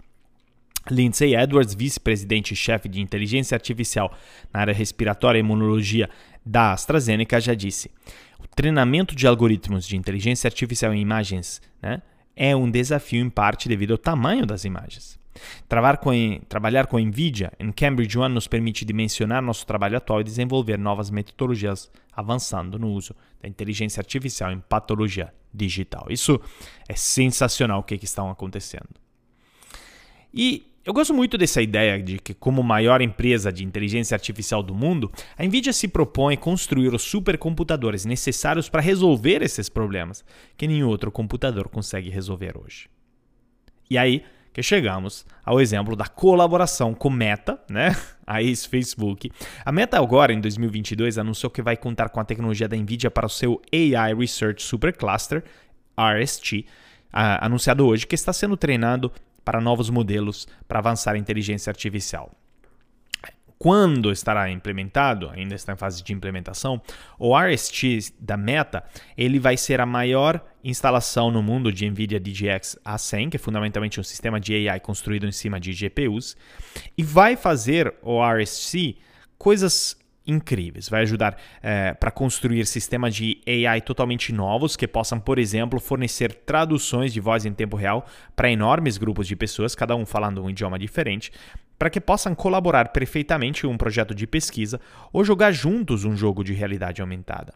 Lindsay 0.90 1.36
Edwards, 1.36 1.74
vice-presidente 1.74 2.54
e 2.54 2.56
chefe 2.56 2.88
de 2.88 3.02
inteligência 3.02 3.56
artificial 3.56 4.16
na 4.54 4.60
área 4.62 4.74
respiratória 4.74 5.40
e 5.40 5.42
imunologia 5.42 6.10
da 6.46 6.74
AstraZeneca, 6.74 7.42
já 7.42 7.56
disse: 7.56 7.90
o 8.40 8.48
treinamento 8.48 9.16
de 9.16 9.28
algoritmos 9.28 9.88
de 9.88 9.96
inteligência 9.96 10.48
artificial 10.48 10.94
em 10.94 11.02
imagens 11.02 11.62
né, 11.82 12.02
é 12.36 12.56
um 12.56 12.70
desafio 12.70 13.24
em 13.24 13.30
parte 13.30 13.68
devido 13.70 13.92
ao 13.92 13.98
tamanho 13.98 14.46
das 14.46 14.66
imagens. 14.66 15.20
Com, 16.02 16.40
trabalhar 16.48 16.88
com 16.88 16.98
NVIDIA 16.98 17.52
em 17.60 17.72
Cambridge 17.72 18.18
One 18.18 18.34
nos 18.34 18.48
permite 18.48 18.86
dimensionar 18.86 19.42
nosso 19.42 19.66
trabalho 19.66 19.98
atual 19.98 20.22
e 20.22 20.24
desenvolver 20.24 20.78
novas 20.78 21.10
metodologias, 21.10 21.92
avançando 22.14 22.80
no 22.80 22.90
uso 22.90 23.14
da 23.42 23.48
inteligência 23.48 24.00
artificial 24.00 24.52
em 24.52 24.60
patologia 24.60 25.34
digital. 25.54 26.08
Isso 26.10 26.40
é 26.88 26.96
sensacional 26.96 27.80
o 27.80 27.84
que, 27.84 27.98
que 27.98 28.06
está 28.06 28.30
acontecendo. 28.30 28.90
E 30.34 30.66
eu 30.86 30.94
gosto 30.94 31.14
muito 31.14 31.38
dessa 31.38 31.62
ideia 31.62 32.02
de 32.02 32.20
que, 32.20 32.34
como 32.34 32.62
maior 32.62 33.02
empresa 33.02 33.52
de 33.52 33.66
inteligência 33.66 34.14
artificial 34.14 34.62
do 34.62 34.76
mundo, 34.76 35.12
a 35.36 35.44
Nvidia 35.44 35.74
se 35.74 35.88
propõe 35.88 36.38
construir 36.38 36.94
os 36.94 37.02
supercomputadores 37.02 38.06
necessários 38.06 38.70
para 38.70 38.82
resolver 38.82 39.42
esses 39.42 39.68
problemas 39.68 40.24
que 40.56 40.68
nenhum 40.68 40.88
outro 40.88 41.12
computador 41.12 41.70
consegue 41.70 42.12
resolver 42.12 42.56
hoje. 42.56 42.88
E 43.90 43.98
aí 43.98 44.24
que 44.54 44.64
chegamos 44.64 45.26
ao 45.44 45.60
exemplo 45.60 45.98
da 45.98 46.06
colaboração 46.06 46.94
com 46.94 47.10
Meta, 47.10 47.60
né? 47.70 47.94
a 48.26 48.42
ex-Facebook. 48.42 49.30
A 49.66 49.72
Meta 49.72 49.98
agora, 49.98 50.32
em 50.32 50.40
2022, 50.40 51.18
anunciou 51.18 51.50
que 51.50 51.62
vai 51.62 51.76
contar 51.76 52.08
com 52.08 52.22
a 52.22 52.24
tecnologia 52.24 52.66
da 52.66 52.78
Nvidia 52.78 53.12
para 53.12 53.26
o 53.26 53.30
seu 53.30 53.62
AI 53.74 54.14
Research 54.14 54.64
Supercluster, 54.64 55.44
RST, 55.98 56.66
anunciado 57.12 57.86
hoje, 57.86 58.08
que 58.08 58.16
está 58.16 58.32
sendo 58.32 58.56
treinado 58.56 59.12
para 59.46 59.62
novos 59.62 59.90
modelos 59.90 60.48
para 60.68 60.80
avançar 60.80 61.14
a 61.14 61.18
inteligência 61.18 61.70
artificial. 61.70 62.32
Quando 63.58 64.12
estará 64.12 64.52
implementado, 64.52 65.30
ainda 65.30 65.56
está 65.56 65.74
em 65.74 65.78
fase 65.78 66.04
de 66.04 66.12
implementação, 66.12 66.82
o 67.18 67.38
RST 67.38 68.14
da 68.20 68.36
Meta 68.36 68.84
ele 69.18 69.40
vai 69.40 69.56
ser 69.56 69.80
a 69.80 69.86
maior 69.86 70.44
instalação 70.62 71.32
no 71.32 71.42
mundo 71.42 71.72
de 71.72 71.90
NVIDIA 71.90 72.20
DGX 72.20 72.78
A100, 72.86 73.30
que 73.30 73.38
é 73.38 73.40
fundamentalmente 73.40 74.00
um 74.00 74.04
sistema 74.04 74.42
de 74.42 74.70
AI 74.70 74.80
construído 74.82 75.26
em 75.26 75.32
cima 75.32 75.58
de 75.58 75.72
GPUs, 75.72 76.36
e 76.98 77.04
vai 77.04 77.38
fazer 77.38 77.94
o 78.02 78.22
RST 78.22 78.98
coisas 79.38 79.98
incríveis. 80.26 80.90
Vai 80.90 81.02
ajudar 81.02 81.38
é, 81.62 81.94
para 81.94 82.12
construir 82.12 82.66
sistemas 82.66 83.16
de 83.16 83.42
AI 83.48 83.82
totalmente 83.82 84.34
novos 84.34 84.76
que 84.76 84.88
possam, 84.88 85.20
por 85.20 85.40
exemplo, 85.40 85.80
fornecer 85.80 86.34
traduções 86.34 87.14
de 87.14 87.20
voz 87.20 87.46
em 87.46 87.54
tempo 87.54 87.76
real 87.76 88.06
para 88.36 88.52
enormes 88.52 88.98
grupos 88.98 89.28
de 89.28 89.36
pessoas, 89.36 89.76
cada 89.76 89.96
um 89.96 90.06
falando 90.06 90.44
um 90.44 90.50
idioma 90.50 90.80
diferente, 90.80 91.32
para 91.78 91.90
que 91.90 92.00
possam 92.00 92.34
colaborar 92.34 92.90
perfeitamente 92.90 93.66
em 93.66 93.70
um 93.70 93.78
projeto 93.78 94.16
de 94.16 94.26
pesquisa 94.26 94.80
ou 95.12 95.24
jogar 95.24 95.52
juntos 95.52 96.06
um 96.06 96.16
jogo 96.16 96.44
de 96.44 96.54
realidade 96.54 97.02
aumentada. 97.02 97.54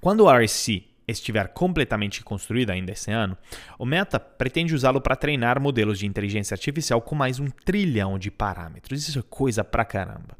Quando 0.00 0.24
o 0.24 0.30
RC 0.30 0.84
estiver 1.08 1.48
completamente 1.48 2.22
construído 2.22 2.70
ainda 2.70 2.92
esse 2.92 3.10
ano, 3.10 3.36
o 3.78 3.86
Meta 3.86 4.20
pretende 4.20 4.74
usá-lo 4.74 5.00
para 5.00 5.16
treinar 5.16 5.60
modelos 5.60 5.98
de 5.98 6.06
inteligência 6.06 6.54
artificial 6.54 7.00
com 7.00 7.14
mais 7.14 7.40
um 7.40 7.48
trilhão 7.48 8.18
de 8.18 8.30
parâmetros. 8.30 9.08
Isso 9.08 9.18
é 9.18 9.22
coisa 9.22 9.64
pra 9.64 9.84
caramba. 9.84 10.36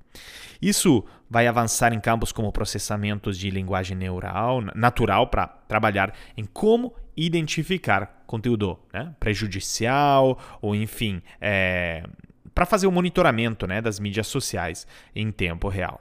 Isso 0.60 1.04
vai 1.30 1.46
avançar 1.46 1.92
em 1.92 2.00
campos 2.00 2.32
como 2.32 2.52
processamentos 2.52 3.38
de 3.38 3.50
linguagem 3.50 3.96
neural, 3.96 4.60
natural, 4.74 5.28
para 5.28 5.46
trabalhar 5.46 6.12
em 6.36 6.44
como 6.44 6.94
identificar 7.16 8.22
conteúdo 8.26 8.78
né, 8.92 9.14
prejudicial 9.18 10.38
ou, 10.60 10.74
enfim, 10.74 11.22
é, 11.40 12.02
para 12.54 12.66
fazer 12.66 12.86
o 12.86 12.92
monitoramento 12.92 13.66
né, 13.66 13.80
das 13.80 14.00
mídias 14.00 14.26
sociais 14.26 14.86
em 15.14 15.30
tempo 15.30 15.68
real. 15.68 16.00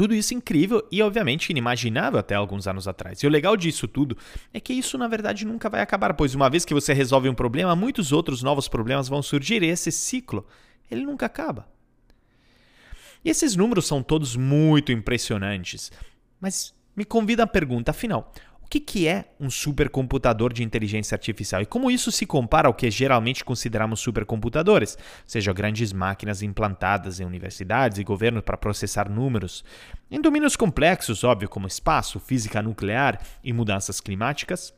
Tudo 0.00 0.14
isso 0.14 0.32
incrível 0.32 0.82
e, 0.90 1.02
obviamente, 1.02 1.50
inimaginável 1.50 2.18
até 2.18 2.34
alguns 2.34 2.66
anos 2.66 2.88
atrás. 2.88 3.22
E 3.22 3.26
o 3.26 3.28
legal 3.28 3.54
disso 3.54 3.86
tudo 3.86 4.16
é 4.50 4.58
que 4.58 4.72
isso, 4.72 4.96
na 4.96 5.06
verdade, 5.06 5.44
nunca 5.44 5.68
vai 5.68 5.82
acabar, 5.82 6.14
pois 6.14 6.34
uma 6.34 6.48
vez 6.48 6.64
que 6.64 6.72
você 6.72 6.94
resolve 6.94 7.28
um 7.28 7.34
problema, 7.34 7.76
muitos 7.76 8.10
outros 8.10 8.42
novos 8.42 8.66
problemas 8.66 9.08
vão 9.10 9.20
surgir 9.22 9.62
e 9.62 9.66
esse 9.66 9.92
ciclo, 9.92 10.46
ele 10.90 11.04
nunca 11.04 11.26
acaba. 11.26 11.68
E 13.22 13.28
esses 13.28 13.54
números 13.54 13.86
são 13.86 14.02
todos 14.02 14.36
muito 14.36 14.90
impressionantes, 14.90 15.92
mas 16.40 16.74
me 16.96 17.04
convida 17.04 17.42
a 17.42 17.46
pergunta, 17.46 17.90
afinal, 17.90 18.32
que, 18.70 18.78
que 18.78 19.08
é 19.08 19.24
um 19.40 19.50
supercomputador 19.50 20.52
de 20.52 20.62
inteligência 20.62 21.16
artificial? 21.16 21.60
E 21.60 21.66
como 21.66 21.90
isso 21.90 22.12
se 22.12 22.24
compara 22.24 22.68
ao 22.68 22.74
que 22.74 22.88
geralmente 22.88 23.44
consideramos 23.44 23.98
supercomputadores, 23.98 24.96
seja 25.26 25.52
grandes 25.52 25.92
máquinas 25.92 26.40
implantadas 26.40 27.18
em 27.18 27.24
universidades 27.24 27.98
e 27.98 28.04
governos 28.04 28.44
para 28.44 28.56
processar 28.56 29.10
números, 29.10 29.64
em 30.08 30.20
domínios 30.20 30.54
complexos, 30.54 31.24
óbvio, 31.24 31.48
como 31.48 31.66
espaço, 31.66 32.20
física 32.20 32.62
nuclear 32.62 33.20
e 33.42 33.52
mudanças 33.52 34.00
climáticas? 34.00 34.72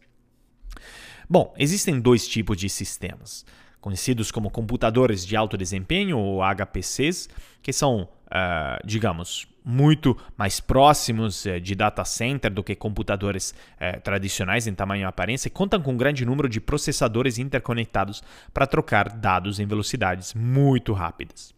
Bom, 1.29 1.55
existem 1.59 2.01
dois 2.01 2.27
tipos 2.27 2.57
de 2.57 2.71
sistemas, 2.71 3.45
conhecidos 3.79 4.31
como 4.31 4.51
computadores 4.51 5.27
de 5.27 5.37
alto 5.37 5.59
desempenho 5.59 6.19
ou 6.19 6.41
HPCs, 6.43 7.29
que 7.61 7.75
são, 7.75 8.09
uh, 8.33 8.85
digamos, 8.85 9.47
muito 9.65 10.17
mais 10.37 10.59
próximos 10.59 11.47
eh, 11.47 11.61
de 11.61 11.77
data 11.77 12.05
center 12.05 12.53
do 12.53 12.65
que 12.65 12.75
computadores 12.75 13.55
eh, 13.79 13.93
tradicionais 13.93 14.67
em 14.67 14.75
tamanho 14.75 15.03
e 15.03 15.05
aparência, 15.05 15.49
contam 15.49 15.81
com 15.81 15.93
um 15.93 15.97
grande 15.97 16.25
número 16.25 16.49
de 16.49 16.61
processadores 16.61 17.39
interconectados 17.39 18.25
para 18.53 18.67
trocar 18.67 19.09
dados 19.11 19.61
em 19.61 19.67
velocidades 19.67 20.35
muito 20.35 20.93
rápidas. 20.93 21.55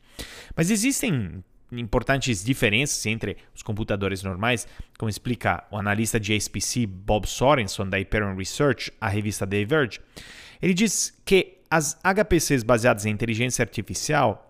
Mas 0.55 0.71
existem 0.71 1.43
importantes 1.73 2.45
diferenças 2.45 3.07
entre 3.07 3.39
os 3.55 3.63
computadores 3.63 4.23
normais, 4.23 4.69
como 4.99 5.09
explica 5.09 5.65
o 5.71 5.79
analista 5.79 6.21
de 6.21 6.39
HPC 6.39 6.87
Bob 6.87 7.27
Sorenson 7.27 7.89
da 7.89 7.97
Hyperion 7.99 8.37
Research, 8.37 8.93
a 9.01 9.09
revista 9.09 9.47
The 9.47 9.65
Verge. 9.65 9.99
Ele 10.61 10.75
diz 10.75 11.19
que 11.25 11.59
as 11.71 11.99
HPCs 12.05 12.63
baseadas 12.63 13.07
em 13.07 13.11
inteligência 13.11 13.63
artificial 13.63 14.44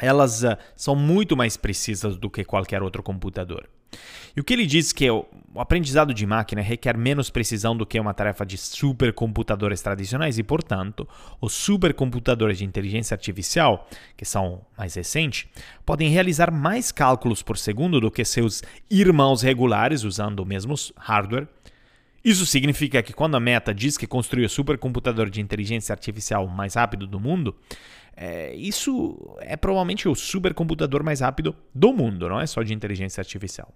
elas 0.00 0.42
uh, 0.42 0.56
são 0.76 0.94
muito 0.94 1.36
mais 1.36 1.56
precisas 1.56 2.16
do 2.16 2.30
que 2.30 2.44
qualquer 2.44 2.82
outro 2.82 3.02
computador. 3.02 3.68
E 4.36 4.40
o 4.40 4.44
que 4.44 4.52
ele 4.52 4.66
diz 4.66 4.92
que 4.92 5.10
o, 5.10 5.24
o 5.54 5.60
aprendizado 5.60 6.12
de 6.12 6.26
máquina 6.26 6.60
requer 6.60 6.96
menos 6.96 7.30
precisão 7.30 7.76
do 7.76 7.86
que 7.86 7.98
uma 7.98 8.14
tarefa 8.14 8.44
de 8.44 8.56
supercomputadores 8.56 9.80
tradicionais 9.80 10.38
e, 10.38 10.42
portanto, 10.42 11.08
os 11.40 11.52
supercomputadores 11.54 12.58
de 12.58 12.64
inteligência 12.64 13.14
artificial, 13.14 13.88
que 14.16 14.24
são 14.24 14.60
mais 14.76 14.94
recentes, 14.94 15.48
podem 15.84 16.10
realizar 16.10 16.52
mais 16.52 16.92
cálculos 16.92 17.42
por 17.42 17.56
segundo 17.56 18.00
do 18.00 18.10
que 18.10 18.24
seus 18.24 18.62
irmãos 18.90 19.42
regulares 19.42 20.04
usando 20.04 20.40
o 20.40 20.46
mesmo 20.46 20.74
hardware. 20.96 21.48
Isso 22.28 22.44
significa 22.44 23.02
que 23.02 23.14
quando 23.14 23.38
a 23.38 23.40
Meta 23.40 23.72
diz 23.72 23.96
que 23.96 24.06
construiu 24.06 24.44
o 24.44 24.50
supercomputador 24.50 25.30
de 25.30 25.40
inteligência 25.40 25.94
artificial 25.94 26.46
mais 26.46 26.74
rápido 26.74 27.06
do 27.06 27.18
mundo, 27.18 27.56
é, 28.14 28.54
isso 28.54 29.34
é 29.40 29.56
provavelmente 29.56 30.06
o 30.06 30.14
supercomputador 30.14 31.02
mais 31.02 31.20
rápido 31.20 31.56
do 31.74 31.90
mundo, 31.90 32.28
não 32.28 32.38
é 32.38 32.46
só 32.46 32.62
de 32.62 32.74
inteligência 32.74 33.22
artificial. 33.22 33.72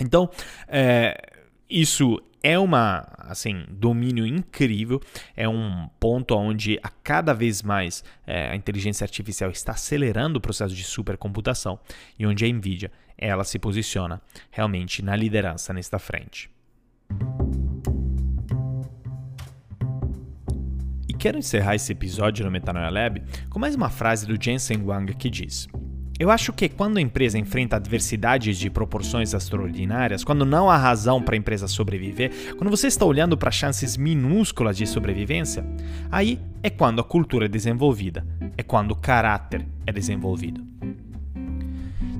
Então, 0.00 0.30
é, 0.68 1.20
isso 1.68 2.22
é 2.40 2.56
uma 2.56 3.08
assim 3.18 3.64
domínio 3.68 4.24
incrível 4.24 5.00
é 5.36 5.48
um 5.48 5.88
ponto 5.98 6.36
onde 6.36 6.78
a 6.84 6.88
cada 6.88 7.34
vez 7.34 7.62
mais 7.62 8.04
é, 8.24 8.50
a 8.50 8.54
inteligência 8.54 9.04
artificial 9.04 9.50
está 9.50 9.72
acelerando 9.72 10.38
o 10.38 10.40
processo 10.40 10.74
de 10.74 10.84
supercomputação 10.84 11.80
e 12.16 12.24
onde 12.24 12.44
a 12.44 12.48
Nvidia 12.48 12.92
ela 13.18 13.42
se 13.42 13.58
posiciona 13.58 14.22
realmente 14.52 15.02
na 15.02 15.16
liderança 15.16 15.72
nesta 15.72 15.98
frente 15.98 16.48
e 21.08 21.12
quero 21.14 21.38
encerrar 21.38 21.74
esse 21.74 21.92
episódio 21.92 22.44
no 22.44 22.50
Metanoia 22.50 22.90
Lab 22.90 23.22
com 23.48 23.58
mais 23.58 23.74
uma 23.74 23.90
frase 23.90 24.26
do 24.26 24.42
Jensen 24.42 24.78
Huang 24.82 25.14
que 25.14 25.28
diz 25.28 25.68
eu 26.20 26.30
acho 26.30 26.52
que 26.52 26.68
quando 26.68 26.98
a 26.98 27.00
empresa 27.00 27.38
enfrenta 27.38 27.76
adversidades 27.76 28.58
de 28.58 28.68
proporções 28.68 29.32
extraordinárias, 29.32 30.22
quando 30.22 30.44
não 30.44 30.68
há 30.68 30.76
razão 30.76 31.22
para 31.22 31.34
a 31.34 31.38
empresa 31.38 31.66
sobreviver, 31.66 32.54
quando 32.58 32.68
você 32.68 32.88
está 32.88 33.06
olhando 33.06 33.38
para 33.38 33.50
chances 33.50 33.96
minúsculas 33.96 34.76
de 34.76 34.86
sobrevivência, 34.86 35.64
aí 36.10 36.38
é 36.62 36.68
quando 36.68 37.00
a 37.00 37.04
cultura 37.04 37.46
é 37.46 37.48
desenvolvida, 37.48 38.26
é 38.54 38.62
quando 38.62 38.90
o 38.90 38.96
caráter 38.96 39.66
é 39.86 39.92
desenvolvido. 39.92 40.62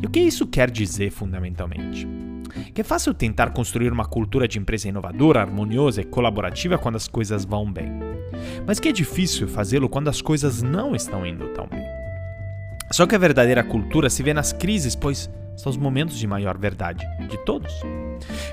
E 0.00 0.06
o 0.06 0.08
que 0.08 0.20
isso 0.20 0.46
quer 0.46 0.70
dizer 0.70 1.10
fundamentalmente? 1.10 2.08
Que 2.74 2.80
é 2.80 2.84
fácil 2.84 3.14
tentar 3.14 3.50
construir 3.50 3.92
uma 3.92 4.04
cultura 4.04 4.46
de 4.46 4.58
empresa 4.58 4.88
inovadora, 4.88 5.40
harmoniosa 5.40 6.00
e 6.00 6.04
colaborativa 6.04 6.78
quando 6.78 6.96
as 6.96 7.08
coisas 7.08 7.44
vão 7.44 7.70
bem. 7.70 7.90
Mas 8.66 8.78
que 8.78 8.88
é 8.88 8.92
difícil 8.92 9.48
fazê-lo 9.48 9.88
quando 9.88 10.08
as 10.08 10.20
coisas 10.20 10.62
não 10.62 10.94
estão 10.94 11.26
indo 11.26 11.48
tão 11.48 11.66
bem. 11.66 11.84
Só 12.90 13.06
que 13.06 13.14
a 13.14 13.18
verdadeira 13.18 13.62
cultura 13.62 14.10
se 14.10 14.22
vê 14.22 14.34
nas 14.34 14.52
crises, 14.52 14.96
pois 14.96 15.30
são 15.56 15.70
os 15.70 15.76
momentos 15.76 16.18
de 16.18 16.26
maior 16.26 16.56
verdade 16.56 17.06
de 17.28 17.36
todos. 17.44 17.72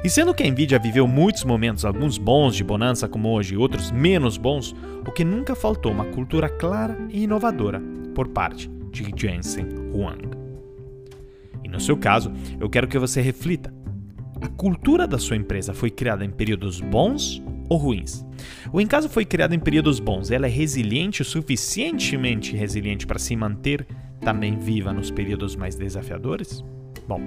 E 0.04 0.10
sendo 0.10 0.34
que 0.34 0.44
a 0.44 0.48
Nvidia 0.50 0.78
viveu 0.78 1.08
muitos 1.08 1.44
momentos, 1.44 1.86
alguns 1.86 2.18
bons 2.18 2.56
de 2.56 2.64
bonança 2.64 3.08
como 3.08 3.30
hoje 3.30 3.54
e 3.54 3.58
outros 3.58 3.92
menos 3.92 4.38
bons, 4.38 4.76
o 5.06 5.12
que 5.12 5.24
nunca 5.24 5.56
faltou 5.56 5.92
uma 5.92 6.06
cultura 6.06 6.50
clara 6.50 6.98
e 7.10 7.24
inovadora 7.24 7.82
por 8.14 8.28
parte 8.28 8.70
de 8.92 9.12
Jensen 9.16 9.68
Huang. 9.94 10.30
E 11.64 11.70
no 11.70 11.80
seu 11.80 11.98
caso, 11.98 12.32
eu 12.60 12.70
quero 12.70 12.88
que 12.88 13.00
você 13.00 13.22
reflita: 13.22 13.74
a 14.42 14.48
cultura 14.50 15.08
da 15.08 15.18
sua 15.18 15.36
empresa 15.36 15.74
foi 15.74 15.90
criada 15.90 16.24
em 16.24 16.30
períodos 16.30 16.80
bons 16.80 17.42
ou 17.70 17.78
ruins? 17.78 18.26
Ou 18.72 18.80
em 18.80 18.88
caso 18.88 19.10
foi 19.10 19.26
criada 19.26 19.56
em 19.56 19.60
períodos 19.60 20.00
bons, 20.00 20.32
ela 20.32 20.48
é 20.48 20.50
resiliente 20.50 21.22
o 21.22 21.26
suficientemente 21.26 22.56
resiliente 22.56 23.06
para 23.06 23.20
se 23.20 23.36
manter 23.36 23.86
também 24.22 24.58
viva 24.58 24.94
nos 24.94 25.12
períodos 25.12 25.56
mais 25.56 25.76
desafiadores? 25.76 26.64
Bom, 27.08 27.22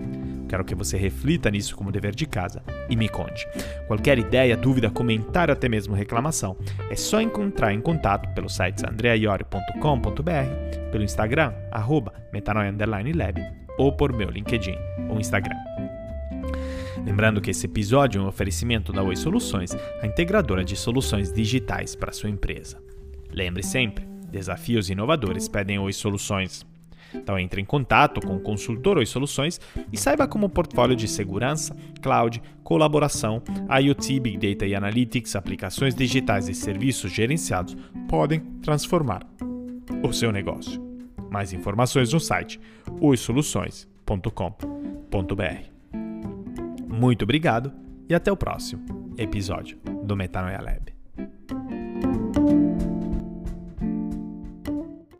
quero 0.46 0.64
que 0.64 0.74
você 0.74 0.98
reflita 0.98 1.50
nisso 1.50 1.74
como 1.74 1.90
dever 1.90 2.14
de 2.14 2.26
casa 2.26 2.62
e 2.88 2.94
me 2.94 3.08
conte. 3.08 3.46
Qualquer 3.86 4.18
ideia, 4.18 4.56
dúvida, 4.56 4.90
comentário, 4.90 5.52
até 5.52 5.68
mesmo 5.68 5.94
reclamação, 5.94 6.56
é 6.90 6.96
só 6.96 7.20
encontrar 7.20 7.72
em 7.72 7.80
contato 7.80 8.28
pelo 8.34 8.48
site 8.48 8.84
andreaiori.com.br, 8.86 10.90
pelo 10.92 11.04
Instagram, 11.04 11.54
arroba 11.70 12.12
metanoia_lab, 12.30 13.40
ou 13.78 13.92
por 13.92 14.12
meu 14.12 14.28
LinkedIn 14.28 14.76
ou 15.08 15.18
Instagram. 15.18 15.69
Lembrando 17.04 17.40
que 17.40 17.50
esse 17.50 17.66
episódio 17.66 18.20
é 18.20 18.24
um 18.24 18.28
oferecimento 18.28 18.92
da 18.92 19.02
Oi 19.02 19.16
Soluções, 19.16 19.70
a 20.02 20.06
integradora 20.06 20.64
de 20.64 20.76
soluções 20.76 21.32
digitais 21.32 21.96
para 21.96 22.12
sua 22.12 22.30
empresa. 22.30 22.80
Lembre 23.32 23.62
sempre, 23.62 24.04
desafios 24.30 24.90
inovadores 24.90 25.48
pedem 25.48 25.78
Oi 25.78 25.92
Soluções. 25.92 26.66
Então 27.12 27.38
entre 27.38 27.60
em 27.60 27.64
contato 27.64 28.20
com 28.20 28.36
o 28.36 28.40
consultor 28.40 28.98
Oi 28.98 29.06
Soluções 29.06 29.60
e 29.92 29.96
saiba 29.96 30.28
como 30.28 30.46
o 30.46 30.50
portfólio 30.50 30.94
de 30.94 31.08
segurança, 31.08 31.76
cloud, 32.00 32.40
colaboração, 32.62 33.42
IoT, 33.82 34.20
Big 34.20 34.36
Data 34.36 34.66
e 34.66 34.74
Analytics, 34.74 35.34
aplicações 35.34 35.94
digitais 35.94 36.48
e 36.48 36.54
serviços 36.54 37.10
gerenciados 37.10 37.76
podem 38.08 38.40
transformar 38.62 39.26
o 40.02 40.12
seu 40.12 40.30
negócio. 40.30 40.80
Mais 41.30 41.52
informações 41.52 42.12
no 42.12 42.20
site 42.20 42.60
oisoluções.com.br. 43.00 45.79
Muito 47.00 47.22
obrigado 47.22 47.72
e 48.10 48.14
até 48.14 48.30
o 48.30 48.36
próximo 48.36 49.14
episódio 49.16 49.78
do 50.04 50.14
Metanoia 50.14 50.60
Lab. 50.60 51.89